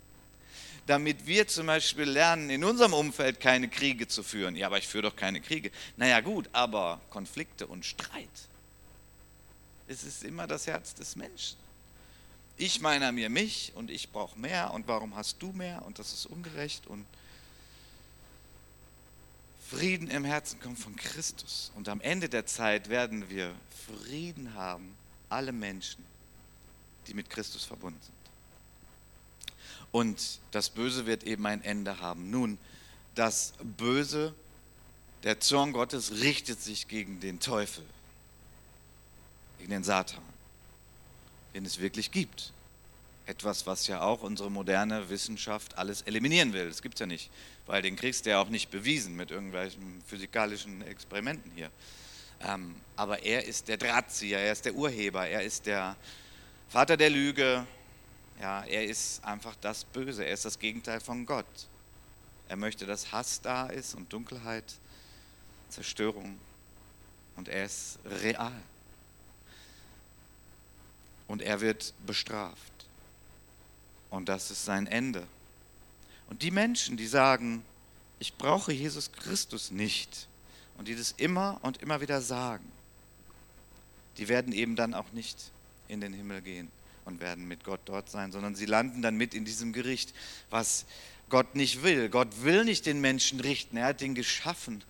[0.87, 4.55] Damit wir zum Beispiel lernen, in unserem Umfeld keine Kriege zu führen.
[4.55, 5.71] Ja, aber ich führe doch keine Kriege.
[5.97, 8.29] Naja gut, aber Konflikte und Streit.
[9.87, 11.57] Es ist immer das Herz des Menschen.
[12.57, 16.13] Ich meine mir mich und ich brauche mehr und warum hast du mehr und das
[16.13, 17.05] ist ungerecht und
[19.69, 21.71] Frieden im Herzen kommt von Christus.
[21.75, 23.53] Und am Ende der Zeit werden wir
[23.87, 24.95] Frieden haben,
[25.27, 26.05] alle Menschen,
[27.07, 28.24] die mit Christus verbunden sind.
[29.95, 32.29] Und das Böse wird eben ein Ende haben.
[32.29, 32.57] Nun,
[33.15, 34.33] das Böse,
[35.23, 37.85] der Zorn Gottes richtet sich gegen den Teufel,
[39.57, 40.21] gegen den Satan,
[41.53, 42.51] den es wirklich gibt.
[43.25, 46.67] Etwas, was ja auch unsere moderne Wissenschaft alles eliminieren will.
[46.67, 47.29] Das gibt es ja nicht,
[47.65, 51.71] weil den kriegst du ja auch nicht bewiesen mit irgendwelchen physikalischen Experimenten hier.
[52.41, 55.95] Ähm, aber er ist der Drahtzieher, er ist der Urheber, er ist der
[56.67, 57.65] Vater der Lüge.
[58.39, 61.45] Ja, er ist einfach das Böse, er ist das Gegenteil von Gott.
[62.47, 64.75] Er möchte, dass Hass da ist und Dunkelheit,
[65.69, 66.37] Zerstörung.
[67.35, 68.61] Und er ist real.
[71.27, 72.71] Und er wird bestraft.
[74.09, 75.25] Und das ist sein Ende.
[76.29, 77.63] Und die Menschen, die sagen,
[78.19, 80.27] ich brauche Jesus Christus nicht,
[80.77, 82.69] und die das immer und immer wieder sagen,
[84.17, 85.51] die werden eben dann auch nicht
[85.87, 86.69] in den Himmel gehen
[87.05, 90.13] und werden mit Gott dort sein, sondern sie landen dann mit in diesem Gericht,
[90.49, 90.85] was
[91.29, 92.09] Gott nicht will.
[92.09, 93.77] Gott will nicht den Menschen richten.
[93.77, 94.83] Er hat ihn geschaffen,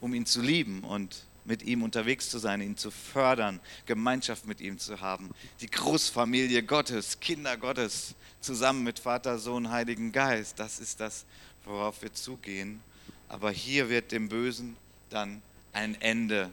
[0.00, 4.60] um ihn zu lieben und mit ihm unterwegs zu sein, ihn zu fördern, Gemeinschaft mit
[4.60, 5.30] ihm zu haben.
[5.60, 10.58] Die Großfamilie Gottes, Kinder Gottes, zusammen mit Vater, Sohn, Heiligen Geist.
[10.58, 11.24] Das ist das,
[11.64, 12.80] worauf wir zugehen.
[13.28, 14.76] Aber hier wird dem Bösen
[15.10, 16.50] dann ein Ende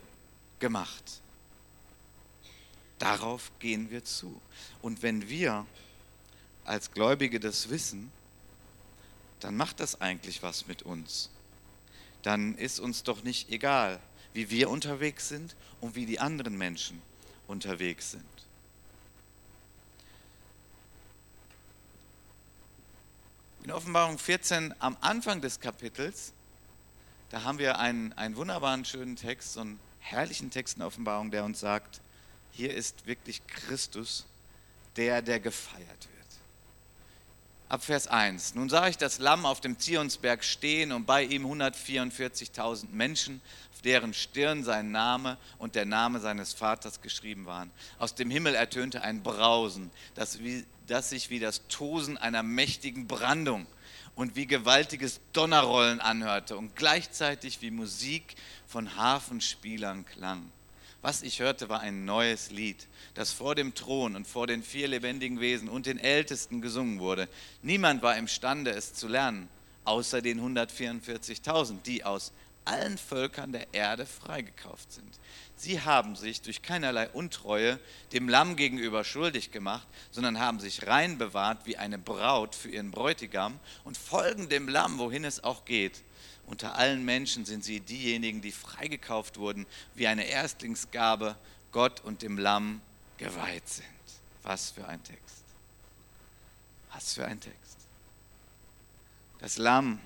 [0.59, 1.21] gemacht.
[3.01, 4.39] Darauf gehen wir zu.
[4.81, 5.65] Und wenn wir
[6.65, 8.11] als Gläubige das wissen,
[9.39, 11.29] dann macht das eigentlich was mit uns.
[12.21, 13.99] Dann ist uns doch nicht egal,
[14.33, 17.01] wie wir unterwegs sind und wie die anderen Menschen
[17.47, 18.23] unterwegs sind.
[23.63, 26.33] In Offenbarung 14 am Anfang des Kapitels
[27.31, 31.45] da haben wir einen, einen wunderbaren, schönen Text, so einen herrlichen Text in Offenbarung, der
[31.45, 32.01] uns sagt,
[32.51, 34.25] hier ist wirklich Christus,
[34.95, 36.11] der, der gefeiert wird.
[37.69, 38.55] Ab Vers 1.
[38.55, 43.39] Nun sah ich das Lamm auf dem Zionsberg stehen und bei ihm 144.000 Menschen,
[43.73, 47.71] auf deren Stirn sein Name und der Name seines Vaters geschrieben waren.
[47.97, 53.07] Aus dem Himmel ertönte ein Brausen, das, wie, das sich wie das Tosen einer mächtigen
[53.07, 53.65] Brandung
[54.15, 58.35] und wie gewaltiges Donnerrollen anhörte und gleichzeitig wie Musik
[58.67, 60.51] von Hafenspielern klang.
[61.01, 64.87] Was ich hörte, war ein neues Lied, das vor dem Thron und vor den vier
[64.87, 67.27] lebendigen Wesen und den Ältesten gesungen wurde.
[67.63, 69.49] Niemand war imstande, es zu lernen,
[69.83, 72.31] außer den 144.000, die aus
[72.65, 75.19] allen Völkern der Erde freigekauft sind.
[75.55, 77.79] Sie haben sich durch keinerlei Untreue
[78.13, 82.91] dem Lamm gegenüber schuldig gemacht, sondern haben sich rein bewahrt wie eine Braut für ihren
[82.91, 86.03] Bräutigam und folgen dem Lamm, wohin es auch geht.
[86.51, 91.37] Unter allen Menschen sind sie diejenigen, die freigekauft wurden, wie eine Erstlingsgabe
[91.71, 92.81] Gott und dem Lamm
[93.17, 93.87] geweiht sind.
[94.43, 95.45] Was für ein Text.
[96.91, 97.77] Was für ein Text.
[99.39, 100.01] Das Lamm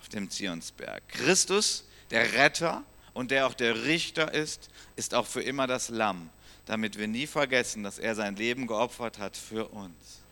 [0.00, 1.08] auf dem Zionsberg.
[1.10, 2.82] Christus, der Retter,
[3.14, 6.28] und der auch der Richter ist, ist auch für immer das Lamm,
[6.66, 10.22] damit wir nie vergessen, dass er sein Leben geopfert hat für uns.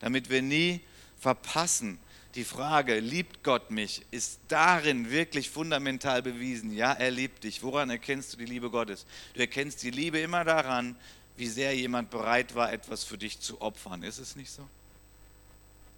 [0.00, 0.80] Damit wir nie
[1.20, 2.00] verpassen,
[2.36, 6.70] Die Frage, liebt Gott mich, ist darin wirklich fundamental bewiesen.
[6.70, 7.62] Ja, er liebt dich.
[7.62, 9.06] Woran erkennst du die Liebe Gottes?
[9.32, 10.96] Du erkennst die Liebe immer daran,
[11.38, 14.02] wie sehr jemand bereit war, etwas für dich zu opfern.
[14.02, 14.68] Ist es nicht so?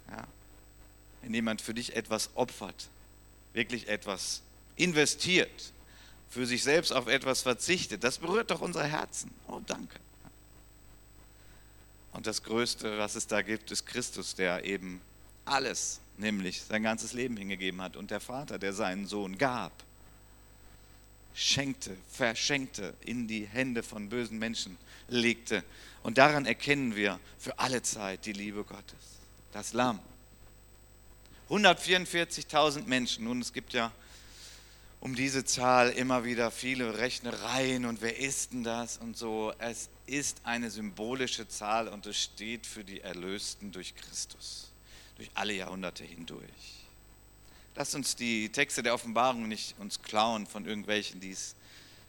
[0.09, 0.25] Ja.
[1.21, 2.87] Wenn jemand für dich etwas opfert,
[3.51, 4.41] wirklich etwas
[4.77, 5.73] investiert,
[6.29, 9.29] für sich selbst auf etwas verzichtet, das berührt doch unsere Herzen.
[9.49, 9.99] Oh, danke.
[12.13, 15.01] Und das Größte, was es da gibt, ist Christus, der eben
[15.49, 17.95] alles, nämlich sein ganzes Leben hingegeben hat.
[17.95, 19.71] Und der Vater, der seinen Sohn gab,
[21.33, 25.63] schenkte, verschenkte, in die Hände von bösen Menschen legte.
[26.03, 28.99] Und daran erkennen wir für alle Zeit die Liebe Gottes.
[29.51, 29.99] Das Lamm.
[31.49, 33.25] 144.000 Menschen.
[33.25, 33.91] Nun, es gibt ja
[34.99, 39.53] um diese Zahl immer wieder viele Rechnereien und wer ist denn das und so.
[39.57, 44.68] Es ist eine symbolische Zahl und es steht für die Erlösten durch Christus,
[45.19, 46.43] durch alle Jahrhunderte hindurch.
[47.75, 51.55] Lasst uns die Texte der Offenbarung nicht uns klauen von irgendwelchen, die es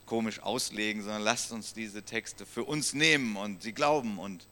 [0.06, 4.18] komisch auslegen, sondern lasst uns diese Texte für uns nehmen und sie glauben.
[4.18, 4.46] Und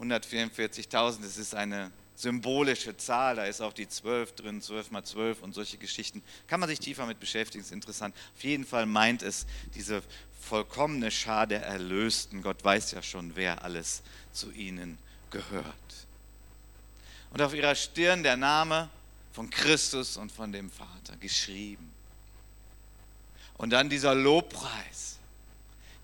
[0.00, 5.42] 144.000, das ist eine symbolische Zahl, da ist auch die 12 drin, 12 mal 12
[5.42, 6.22] und solche Geschichten.
[6.46, 8.14] Kann man sich tiefer mit beschäftigen, ist interessant.
[8.36, 10.02] Auf jeden Fall meint es diese
[10.40, 12.42] vollkommene Schar der Erlösten.
[12.42, 14.98] Gott weiß ja schon, wer alles zu ihnen
[15.30, 16.06] gehört.
[17.30, 18.88] Und auf ihrer Stirn der Name
[19.32, 21.92] von Christus und von dem Vater geschrieben.
[23.58, 25.18] Und dann dieser Lobpreis,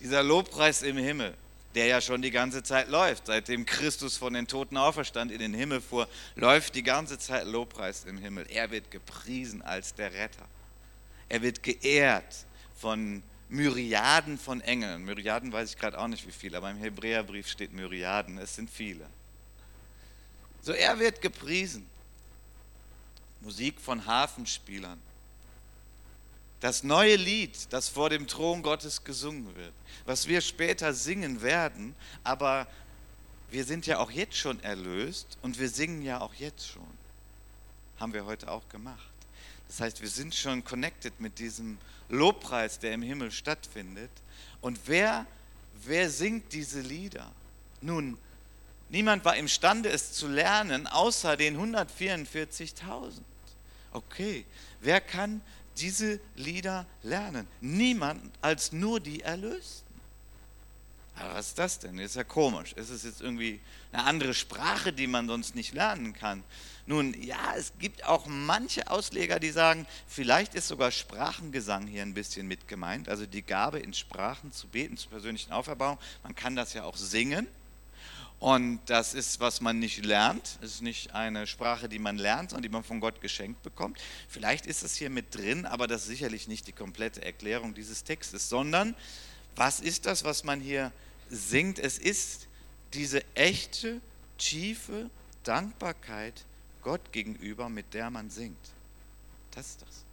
[0.01, 1.35] dieser Lobpreis im Himmel
[1.75, 3.27] der ja schon die ganze Zeit läuft.
[3.27, 8.05] Seitdem Christus von den Toten auferstand, in den Himmel fuhr, läuft die ganze Zeit Lobpreis
[8.05, 8.47] im Himmel.
[8.51, 10.45] Er wird gepriesen als der Retter.
[11.29, 15.05] Er wird geehrt von Myriaden von Engeln.
[15.05, 18.39] Myriaden weiß ich gerade auch nicht wie viel, aber im Hebräerbrief steht Myriaden.
[18.39, 19.07] Es sind viele.
[20.63, 21.87] So, er wird gepriesen.
[23.41, 25.01] Musik von Hafenspielern
[26.63, 29.73] das neue Lied, das vor dem Thron Gottes gesungen wird,
[30.07, 32.69] was wir später singen werden, aber
[33.51, 36.87] wir sind ja auch jetzt schon erlöst und wir singen ja auch jetzt schon.
[37.99, 39.11] Haben wir heute auch gemacht.
[39.67, 44.11] Das heißt, wir sind schon connected mit diesem Lobpreis, der im Himmel stattfindet.
[44.61, 45.27] Und wer,
[45.85, 47.33] wer singt diese Lieder?
[47.81, 48.17] Nun,
[48.93, 53.21] niemand war imstande, es zu lernen, außer den 144.000.
[53.93, 54.47] Okay,
[54.81, 55.43] wer kann
[55.79, 57.47] diese Lieder lernen.
[57.61, 59.93] Niemand als nur die Erlösten.
[61.17, 61.99] Aber was ist das denn?
[61.99, 62.73] Ist ja komisch.
[62.73, 63.61] Ist es jetzt irgendwie
[63.93, 66.43] eine andere Sprache, die man sonst nicht lernen kann?
[66.87, 72.15] Nun, ja, es gibt auch manche Ausleger, die sagen, vielleicht ist sogar Sprachengesang hier ein
[72.15, 73.09] bisschen mit gemeint.
[73.09, 75.99] Also die Gabe in Sprachen zu beten, zur persönlichen Auferbauung.
[76.23, 77.47] Man kann das ja auch singen.
[78.43, 80.59] Und das ist, was man nicht lernt.
[80.63, 84.01] Es ist nicht eine Sprache, die man lernt, sondern die man von Gott geschenkt bekommt.
[84.29, 88.03] Vielleicht ist es hier mit drin, aber das ist sicherlich nicht die komplette Erklärung dieses
[88.03, 88.97] Textes, sondern
[89.55, 90.91] was ist das, was man hier
[91.31, 91.79] singt?
[91.79, 92.49] Es ist
[92.95, 94.01] diese echte,
[94.39, 95.09] tiefe
[95.45, 96.45] Dankbarkeit
[96.83, 98.73] Gott gegenüber, mit der man singt.
[99.53, 100.05] Das ist das.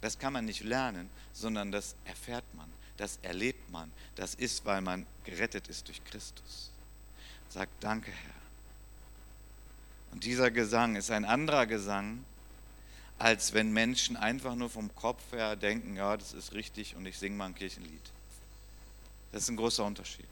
[0.00, 3.92] Das kann man nicht lernen, sondern das erfährt man, das erlebt man.
[4.16, 6.72] Das ist, weil man gerettet ist durch Christus.
[7.54, 8.34] Sagt Danke, Herr.
[10.10, 12.24] Und dieser Gesang ist ein anderer Gesang,
[13.16, 17.16] als wenn Menschen einfach nur vom Kopf her denken, ja, das ist richtig und ich
[17.16, 18.10] singe mal ein Kirchenlied.
[19.30, 20.26] Das ist ein großer Unterschied.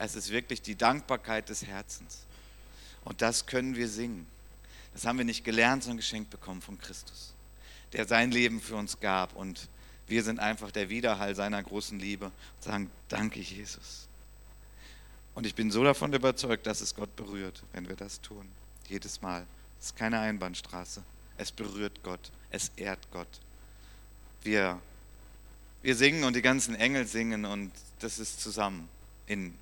[0.00, 2.24] Es ist wirklich die Dankbarkeit des Herzens.
[3.04, 4.26] Und das können wir singen.
[4.92, 7.34] Das haben wir nicht gelernt, sondern geschenkt bekommen von Christus,
[7.92, 9.36] der sein Leben für uns gab.
[9.36, 9.68] Und
[10.08, 14.09] wir sind einfach der Widerhall seiner großen Liebe und sagen, danke Jesus.
[15.40, 18.46] Und ich bin so davon überzeugt, dass es Gott berührt, wenn wir das tun.
[18.90, 19.46] Jedes Mal.
[19.78, 21.02] Es ist keine Einbahnstraße.
[21.38, 22.30] Es berührt Gott.
[22.50, 23.40] Es ehrt Gott.
[24.42, 24.78] Wir,
[25.80, 28.86] wir singen und die ganzen Engel singen und das ist zusammen
[29.26, 29.54] in,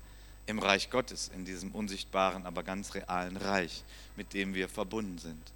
[0.47, 3.85] im Reich Gottes, in diesem unsichtbaren, aber ganz realen Reich,
[4.17, 5.51] mit dem wir verbunden sind.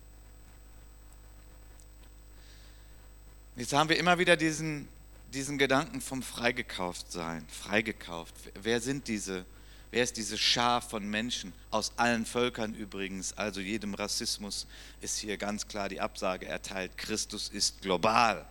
[3.58, 4.88] Jetzt haben wir immer wieder diesen,
[5.34, 7.46] diesen Gedanken vom Freigekauftsein.
[7.50, 8.34] Freigekauft.
[8.62, 9.46] Wer sind diese
[9.94, 14.66] Wer ist diese Schar von Menschen, aus allen Völkern übrigens, also jedem Rassismus,
[15.02, 16.98] ist hier ganz klar die Absage erteilt.
[16.98, 18.44] Christus ist global.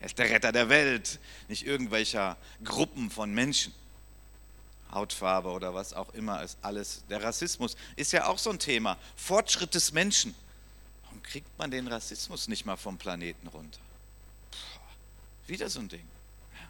[0.00, 3.72] Er ist der Retter der Welt, nicht irgendwelcher Gruppen von Menschen.
[4.92, 7.02] Hautfarbe oder was auch immer ist alles.
[7.08, 8.98] Der Rassismus ist ja auch so ein Thema.
[9.16, 10.34] Fortschritt des Menschen.
[11.04, 13.80] Warum kriegt man den Rassismus nicht mal vom Planeten runter?
[14.50, 16.06] Puh, wieder so ein Ding.
[16.52, 16.68] Ja,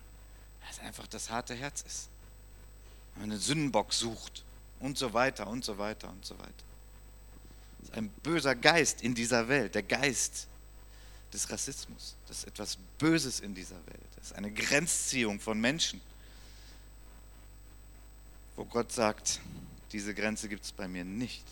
[0.61, 2.11] weil es einfach das harte Herz ist
[3.23, 4.45] einen Sündenbock sucht
[4.81, 6.53] und so weiter und so weiter und so weiter.
[7.79, 10.47] Das ist ein böser Geist in dieser Welt, der Geist
[11.33, 12.15] des Rassismus.
[12.29, 14.09] Das ist etwas Böses in dieser Welt.
[14.17, 16.01] Das ist eine Grenzziehung von Menschen,
[18.57, 19.41] wo Gott sagt,
[19.93, 21.45] diese Grenze gibt es bei mir nicht.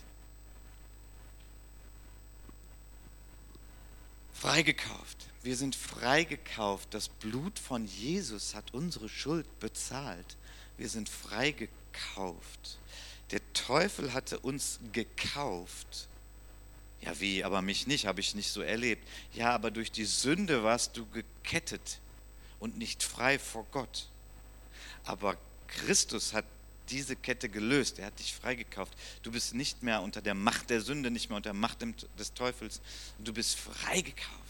[4.35, 5.29] Freigekauft.
[5.43, 6.95] Wir sind freigekauft.
[6.95, 10.37] Das Blut von Jesus hat unsere Schuld bezahlt.
[10.83, 12.77] Wir sind freigekauft.
[13.31, 16.09] Der Teufel hatte uns gekauft.
[17.03, 19.07] Ja, wie, aber mich nicht, habe ich nicht so erlebt.
[19.33, 22.01] Ja, aber durch die Sünde warst du gekettet
[22.59, 24.09] und nicht frei vor Gott.
[25.05, 25.37] Aber
[25.69, 26.47] Christus hat
[26.89, 28.95] diese Kette gelöst, er hat dich freigekauft.
[29.23, 31.79] Du bist nicht mehr unter der Macht der Sünde, nicht mehr unter der Macht
[32.19, 32.81] des Teufels.
[33.21, 34.42] Du bist freigekauft.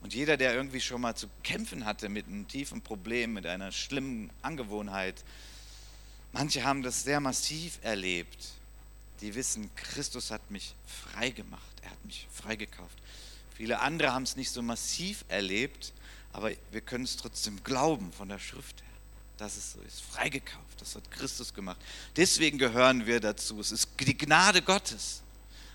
[0.00, 3.72] Und jeder, der irgendwie schon mal zu kämpfen hatte mit einem tiefen Problem, mit einer
[3.72, 5.24] schlimmen Angewohnheit,
[6.32, 8.52] manche haben das sehr massiv erlebt.
[9.20, 12.96] Die wissen, Christus hat mich frei gemacht, er hat mich freigekauft.
[13.56, 15.92] Viele andere haben es nicht so massiv erlebt,
[16.32, 18.88] aber wir können es trotzdem glauben von der Schrift her,
[19.38, 20.02] dass es so ist.
[20.02, 21.80] Freigekauft, das hat Christus gemacht.
[22.14, 23.58] Deswegen gehören wir dazu.
[23.60, 25.22] Es ist die Gnade Gottes,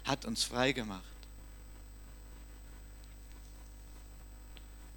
[0.06, 1.04] hat uns freigemacht.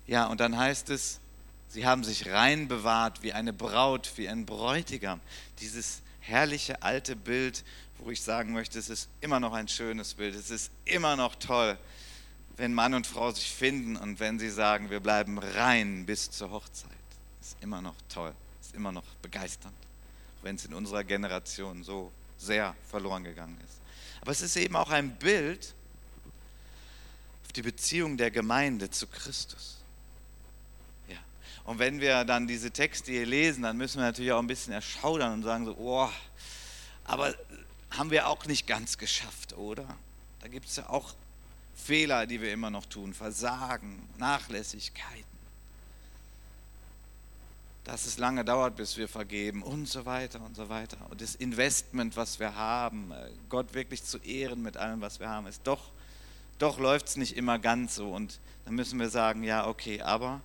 [0.07, 1.21] Ja, und dann heißt es,
[1.69, 5.21] sie haben sich rein bewahrt wie eine Braut, wie ein Bräutigam.
[5.61, 7.65] Dieses herrliche alte Bild,
[7.99, 11.35] wo ich sagen möchte, es ist immer noch ein schönes Bild, es ist immer noch
[11.37, 11.79] toll,
[12.57, 16.51] wenn Mann und Frau sich finden und wenn sie sagen, wir bleiben rein bis zur
[16.51, 16.91] Hochzeit.
[17.41, 19.75] Es ist immer noch toll, es ist immer noch begeisternd,
[20.43, 23.81] wenn es in unserer Generation so sehr verloren gegangen ist.
[24.21, 25.75] Aber es ist eben auch ein Bild
[27.45, 29.77] auf die Beziehung der Gemeinde zu Christus.
[31.67, 34.73] Und wenn wir dann diese Texte hier lesen, dann müssen wir natürlich auch ein bisschen
[34.73, 36.09] erschaudern und sagen so, oh,
[37.05, 37.35] aber
[37.91, 39.85] haben wir auch nicht ganz geschafft, oder?
[40.41, 41.14] Da gibt es ja auch
[41.75, 45.25] Fehler, die wir immer noch tun, Versagen, Nachlässigkeiten.
[47.83, 50.99] Dass es lange dauert, bis wir vergeben und so weiter und so weiter.
[51.11, 55.29] Und das Investment, was wir haben, äh, Gott wirklich zu ehren mit allem, was wir
[55.29, 55.91] haben, ist doch,
[56.61, 58.12] doch läuft es nicht immer ganz so.
[58.12, 60.41] Und dann müssen wir sagen, ja, okay, aber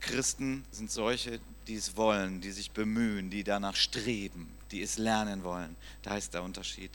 [0.00, 5.44] Christen sind solche, die es wollen, die sich bemühen, die danach streben, die es lernen
[5.44, 5.76] wollen.
[6.02, 6.90] Da ist der Unterschied.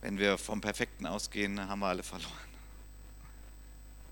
[0.00, 2.32] Wenn wir vom Perfekten ausgehen, haben wir alle verloren.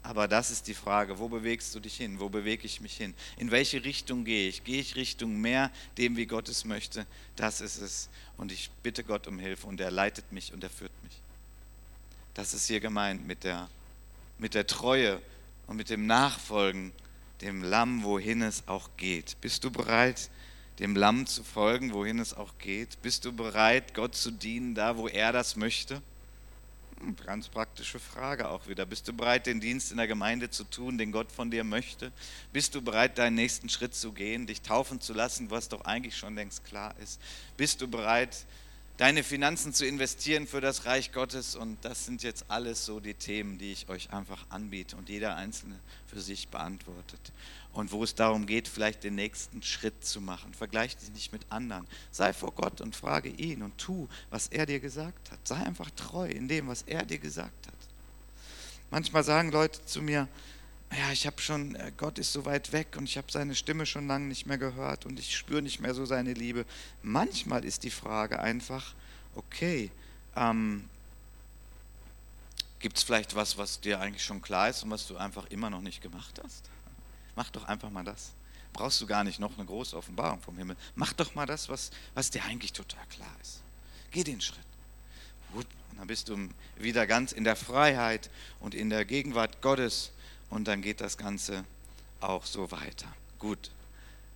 [0.02, 2.20] Aber das ist die Frage, wo bewegst du dich hin?
[2.20, 3.14] Wo bewege ich mich hin?
[3.38, 4.62] In welche Richtung gehe ich?
[4.62, 7.06] Gehe ich Richtung mehr dem, wie Gott es möchte?
[7.36, 8.10] Das ist es.
[8.36, 11.14] Und ich bitte Gott um Hilfe und er leitet mich und er führt mich.
[12.34, 13.70] Das ist hier gemeint mit der,
[14.38, 15.22] mit der Treue
[15.66, 16.92] und mit dem Nachfolgen
[17.44, 19.36] dem Lamm, wohin es auch geht.
[19.42, 20.30] Bist du bereit,
[20.78, 23.00] dem Lamm zu folgen, wohin es auch geht?
[23.02, 26.00] Bist du bereit, Gott zu dienen, da wo er das möchte?
[27.00, 28.86] Hm, ganz praktische Frage auch wieder.
[28.86, 32.12] Bist du bereit, den Dienst in der Gemeinde zu tun, den Gott von dir möchte?
[32.50, 36.16] Bist du bereit, deinen nächsten Schritt zu gehen, dich taufen zu lassen, was doch eigentlich
[36.16, 37.20] schon längst klar ist?
[37.58, 38.46] Bist du bereit,
[38.96, 41.56] deine Finanzen zu investieren für das Reich Gottes.
[41.56, 45.36] Und das sind jetzt alles so die Themen, die ich euch einfach anbiete und jeder
[45.36, 47.32] Einzelne für sich beantwortet.
[47.72, 50.54] Und wo es darum geht, vielleicht den nächsten Schritt zu machen.
[50.54, 51.86] Vergleich dich nicht mit anderen.
[52.12, 55.40] Sei vor Gott und frage ihn und tu, was er dir gesagt hat.
[55.46, 57.74] Sei einfach treu in dem, was er dir gesagt hat.
[58.90, 60.28] Manchmal sagen Leute zu mir,
[60.92, 63.86] ja, ich habe schon, äh, Gott ist so weit weg und ich habe seine Stimme
[63.86, 66.64] schon lange nicht mehr gehört und ich spüre nicht mehr so seine Liebe.
[67.02, 68.94] Manchmal ist die Frage einfach,
[69.34, 69.90] okay,
[70.36, 70.88] ähm,
[72.78, 75.70] gibt es vielleicht was, was dir eigentlich schon klar ist und was du einfach immer
[75.70, 76.64] noch nicht gemacht hast?
[77.34, 78.32] Mach doch einfach mal das.
[78.72, 80.76] Brauchst du gar nicht noch eine große Offenbarung vom Himmel.
[80.94, 83.62] Mach doch mal das, was, was dir eigentlich total klar ist.
[84.10, 84.58] Geh den Schritt.
[85.52, 85.66] Gut,
[85.96, 88.30] dann bist du wieder ganz in der Freiheit
[88.60, 90.10] und in der Gegenwart Gottes
[90.50, 91.64] und dann geht das Ganze
[92.20, 93.06] auch so weiter.
[93.38, 93.70] Gut,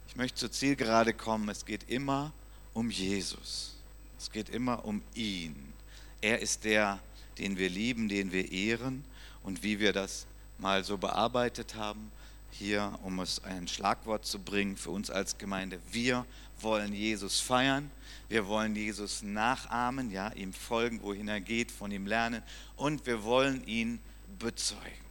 [0.09, 1.49] ich möchte zur Zielgerade kommen.
[1.49, 2.33] Es geht immer
[2.75, 3.77] um Jesus.
[4.19, 5.73] Es geht immer um ihn.
[6.21, 6.99] Er ist der,
[7.39, 9.05] den wir lieben, den wir ehren
[9.43, 10.27] und wie wir das
[10.59, 12.11] mal so bearbeitet haben,
[12.51, 15.79] hier, um es ein Schlagwort zu bringen für uns als Gemeinde.
[15.93, 16.25] Wir
[16.61, 17.91] wollen Jesus feiern,
[18.29, 22.43] wir wollen Jesus nachahmen, ja, ihm folgen, wohin er geht, von ihm lernen
[22.77, 24.01] und wir wollen ihn
[24.39, 25.08] bezeugen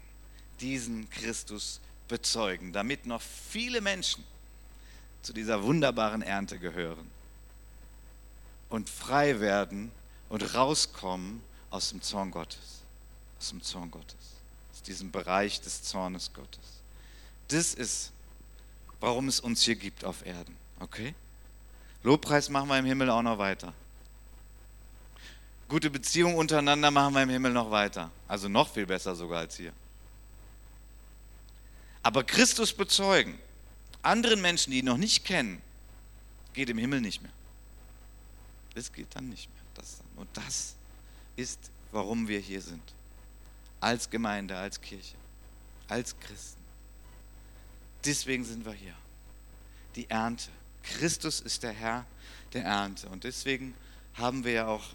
[0.59, 4.23] diesen Christus bezeugen, damit noch viele Menschen
[5.21, 7.09] zu dieser wunderbaren Ernte gehören
[8.69, 9.91] und frei werden
[10.29, 12.81] und rauskommen aus dem Zorn Gottes,
[13.39, 14.15] aus dem Zorn Gottes,
[14.73, 16.81] aus diesem Bereich des Zornes Gottes.
[17.49, 18.11] Das ist,
[18.99, 21.13] warum es uns hier gibt auf Erden, okay?
[22.03, 23.73] Lobpreis machen wir im Himmel auch noch weiter.
[25.67, 28.09] Gute Beziehungen untereinander machen wir im Himmel noch weiter.
[28.27, 29.73] Also noch viel besser sogar als hier.
[32.07, 33.37] Aber Christus bezeugen,
[34.01, 35.61] anderen Menschen, die ihn noch nicht kennen,
[36.53, 37.33] geht im Himmel nicht mehr.
[38.75, 39.63] Es geht dann nicht mehr.
[39.75, 40.75] Das Und das
[41.35, 41.59] ist,
[41.91, 42.81] warum wir hier sind.
[43.81, 45.17] Als Gemeinde, als Kirche,
[45.89, 46.63] als Christen.
[48.05, 48.95] Deswegen sind wir hier.
[49.97, 50.47] Die Ernte.
[50.83, 52.05] Christus ist der Herr
[52.53, 53.09] der Ernte.
[53.09, 53.73] Und deswegen
[54.13, 54.85] haben wir ja auch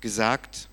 [0.00, 0.68] gesagt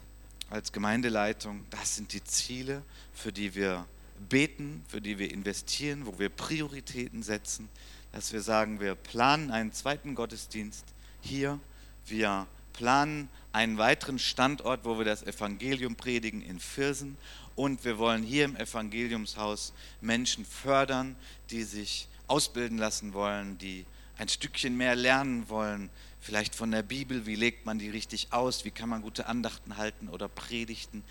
[0.49, 2.81] als Gemeindeleitung, das sind die Ziele,
[3.13, 3.85] für die wir
[4.29, 7.69] beten, für die wir investieren, wo wir Prioritäten setzen,
[8.11, 10.85] dass wir sagen, wir planen einen zweiten Gottesdienst
[11.21, 11.59] hier,
[12.05, 17.17] wir planen einen weiteren Standort, wo wir das Evangelium predigen in Viersen.
[17.55, 21.15] Und wir wollen hier im Evangeliumshaus Menschen fördern,
[21.51, 23.85] die sich ausbilden lassen wollen, die
[24.17, 25.89] ein Stückchen mehr lernen wollen,
[26.19, 29.77] vielleicht von der Bibel, wie legt man die richtig aus, wie kann man gute Andachten
[29.77, 31.03] halten oder predigten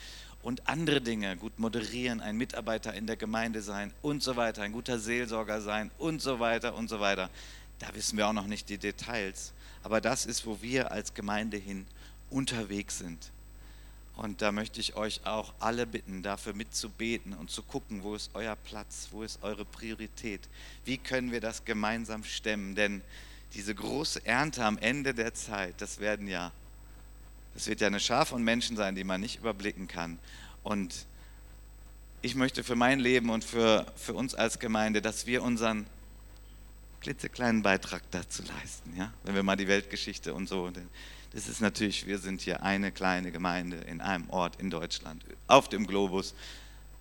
[0.45, 4.73] und andere Dinge, gut moderieren, ein Mitarbeiter in der Gemeinde sein und so weiter, ein
[4.73, 7.31] guter Seelsorger sein und so weiter und so weiter.
[7.79, 11.57] Da wissen wir auch noch nicht die Details, aber das ist, wo wir als Gemeinde
[11.57, 11.87] hin
[12.29, 13.31] unterwegs sind.
[14.17, 18.31] Und da möchte ich euch auch alle bitten, dafür mitzubeten und zu gucken, wo ist
[18.35, 20.43] euer Platz, wo ist eure Priorität,
[20.85, 23.03] wie können wir das gemeinsam stemmen, denn
[23.55, 26.53] diese große Ernte am Ende der Zeit, das werden ja
[27.57, 30.19] es wird ja eine Schar von Menschen sein, die man nicht überblicken kann.
[30.63, 31.07] Und
[32.23, 35.87] ich möchte für mein Leben und für, für uns als Gemeinde, dass wir unseren
[37.01, 38.97] klitzekleinen Beitrag dazu leisten.
[38.97, 39.13] Ja?
[39.25, 40.71] Wenn wir mal die Weltgeschichte und so,
[41.33, 45.69] das ist natürlich, wir sind hier eine kleine Gemeinde in einem Ort in Deutschland, auf
[45.69, 46.35] dem Globus.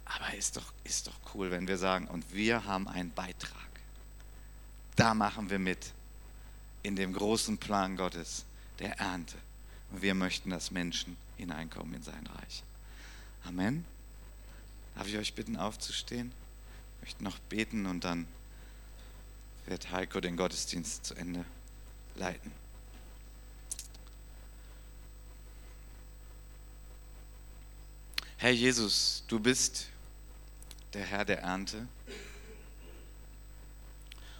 [0.05, 3.53] Aber ist doch, ist doch cool, wenn wir sagen, und wir haben einen Beitrag.
[4.95, 5.93] Da machen wir mit
[6.83, 8.45] in dem großen Plan Gottes
[8.79, 9.37] der Ernte.
[9.93, 12.63] Wir möchten, dass Menschen hineinkommen in sein Reich.
[13.45, 13.85] Amen.
[14.95, 16.31] Darf ich euch bitten, aufzustehen?
[16.97, 18.27] Ich möchte noch beten und dann
[19.65, 21.45] wird Heiko den Gottesdienst zu Ende
[22.15, 22.51] leiten.
[28.37, 29.87] Herr Jesus, du bist
[30.93, 31.87] der Herr der Ernte.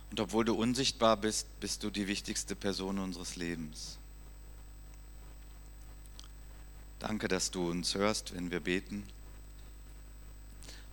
[0.09, 3.97] Und obwohl du unsichtbar bist, bist du die wichtigste Person unseres Lebens.
[7.03, 9.03] Danke, dass du uns hörst, wenn wir beten.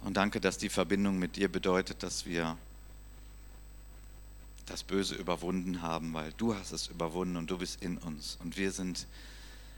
[0.02, 2.58] Und danke, dass die Verbindung mit dir bedeutet, dass wir
[4.66, 8.38] das Böse überwunden haben, weil du hast es überwunden und du bist in uns.
[8.42, 9.06] Und wir sind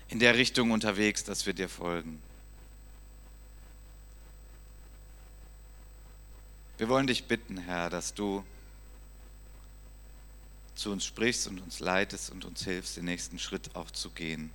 [0.09, 2.19] in der Richtung unterwegs, dass wir dir folgen.
[6.79, 8.43] Wir wollen dich bitten, Herr, dass du
[10.77, 14.51] zu uns sprichst und uns leitest und uns hilfst, den nächsten Schritt auch zu gehen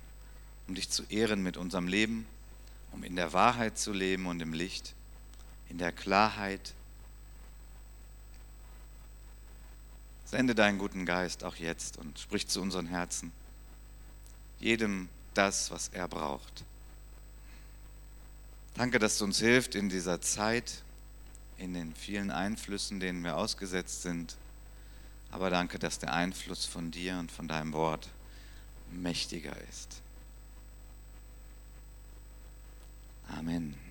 [0.68, 2.26] um dich zu ehren mit unserem Leben,
[2.92, 4.94] um in der Wahrheit zu leben und im Licht,
[5.70, 6.74] in der Klarheit.
[10.26, 13.32] Sende deinen guten Geist auch jetzt und sprich zu unseren Herzen,
[14.60, 16.64] jedem das, was er braucht.
[18.74, 20.82] Danke, dass du uns hilft in dieser Zeit,
[21.56, 24.36] in den vielen Einflüssen, denen wir ausgesetzt sind.
[25.30, 28.08] Aber danke, dass der Einfluss von dir und von deinem Wort
[28.92, 30.02] mächtiger ist.
[33.30, 33.87] Amen.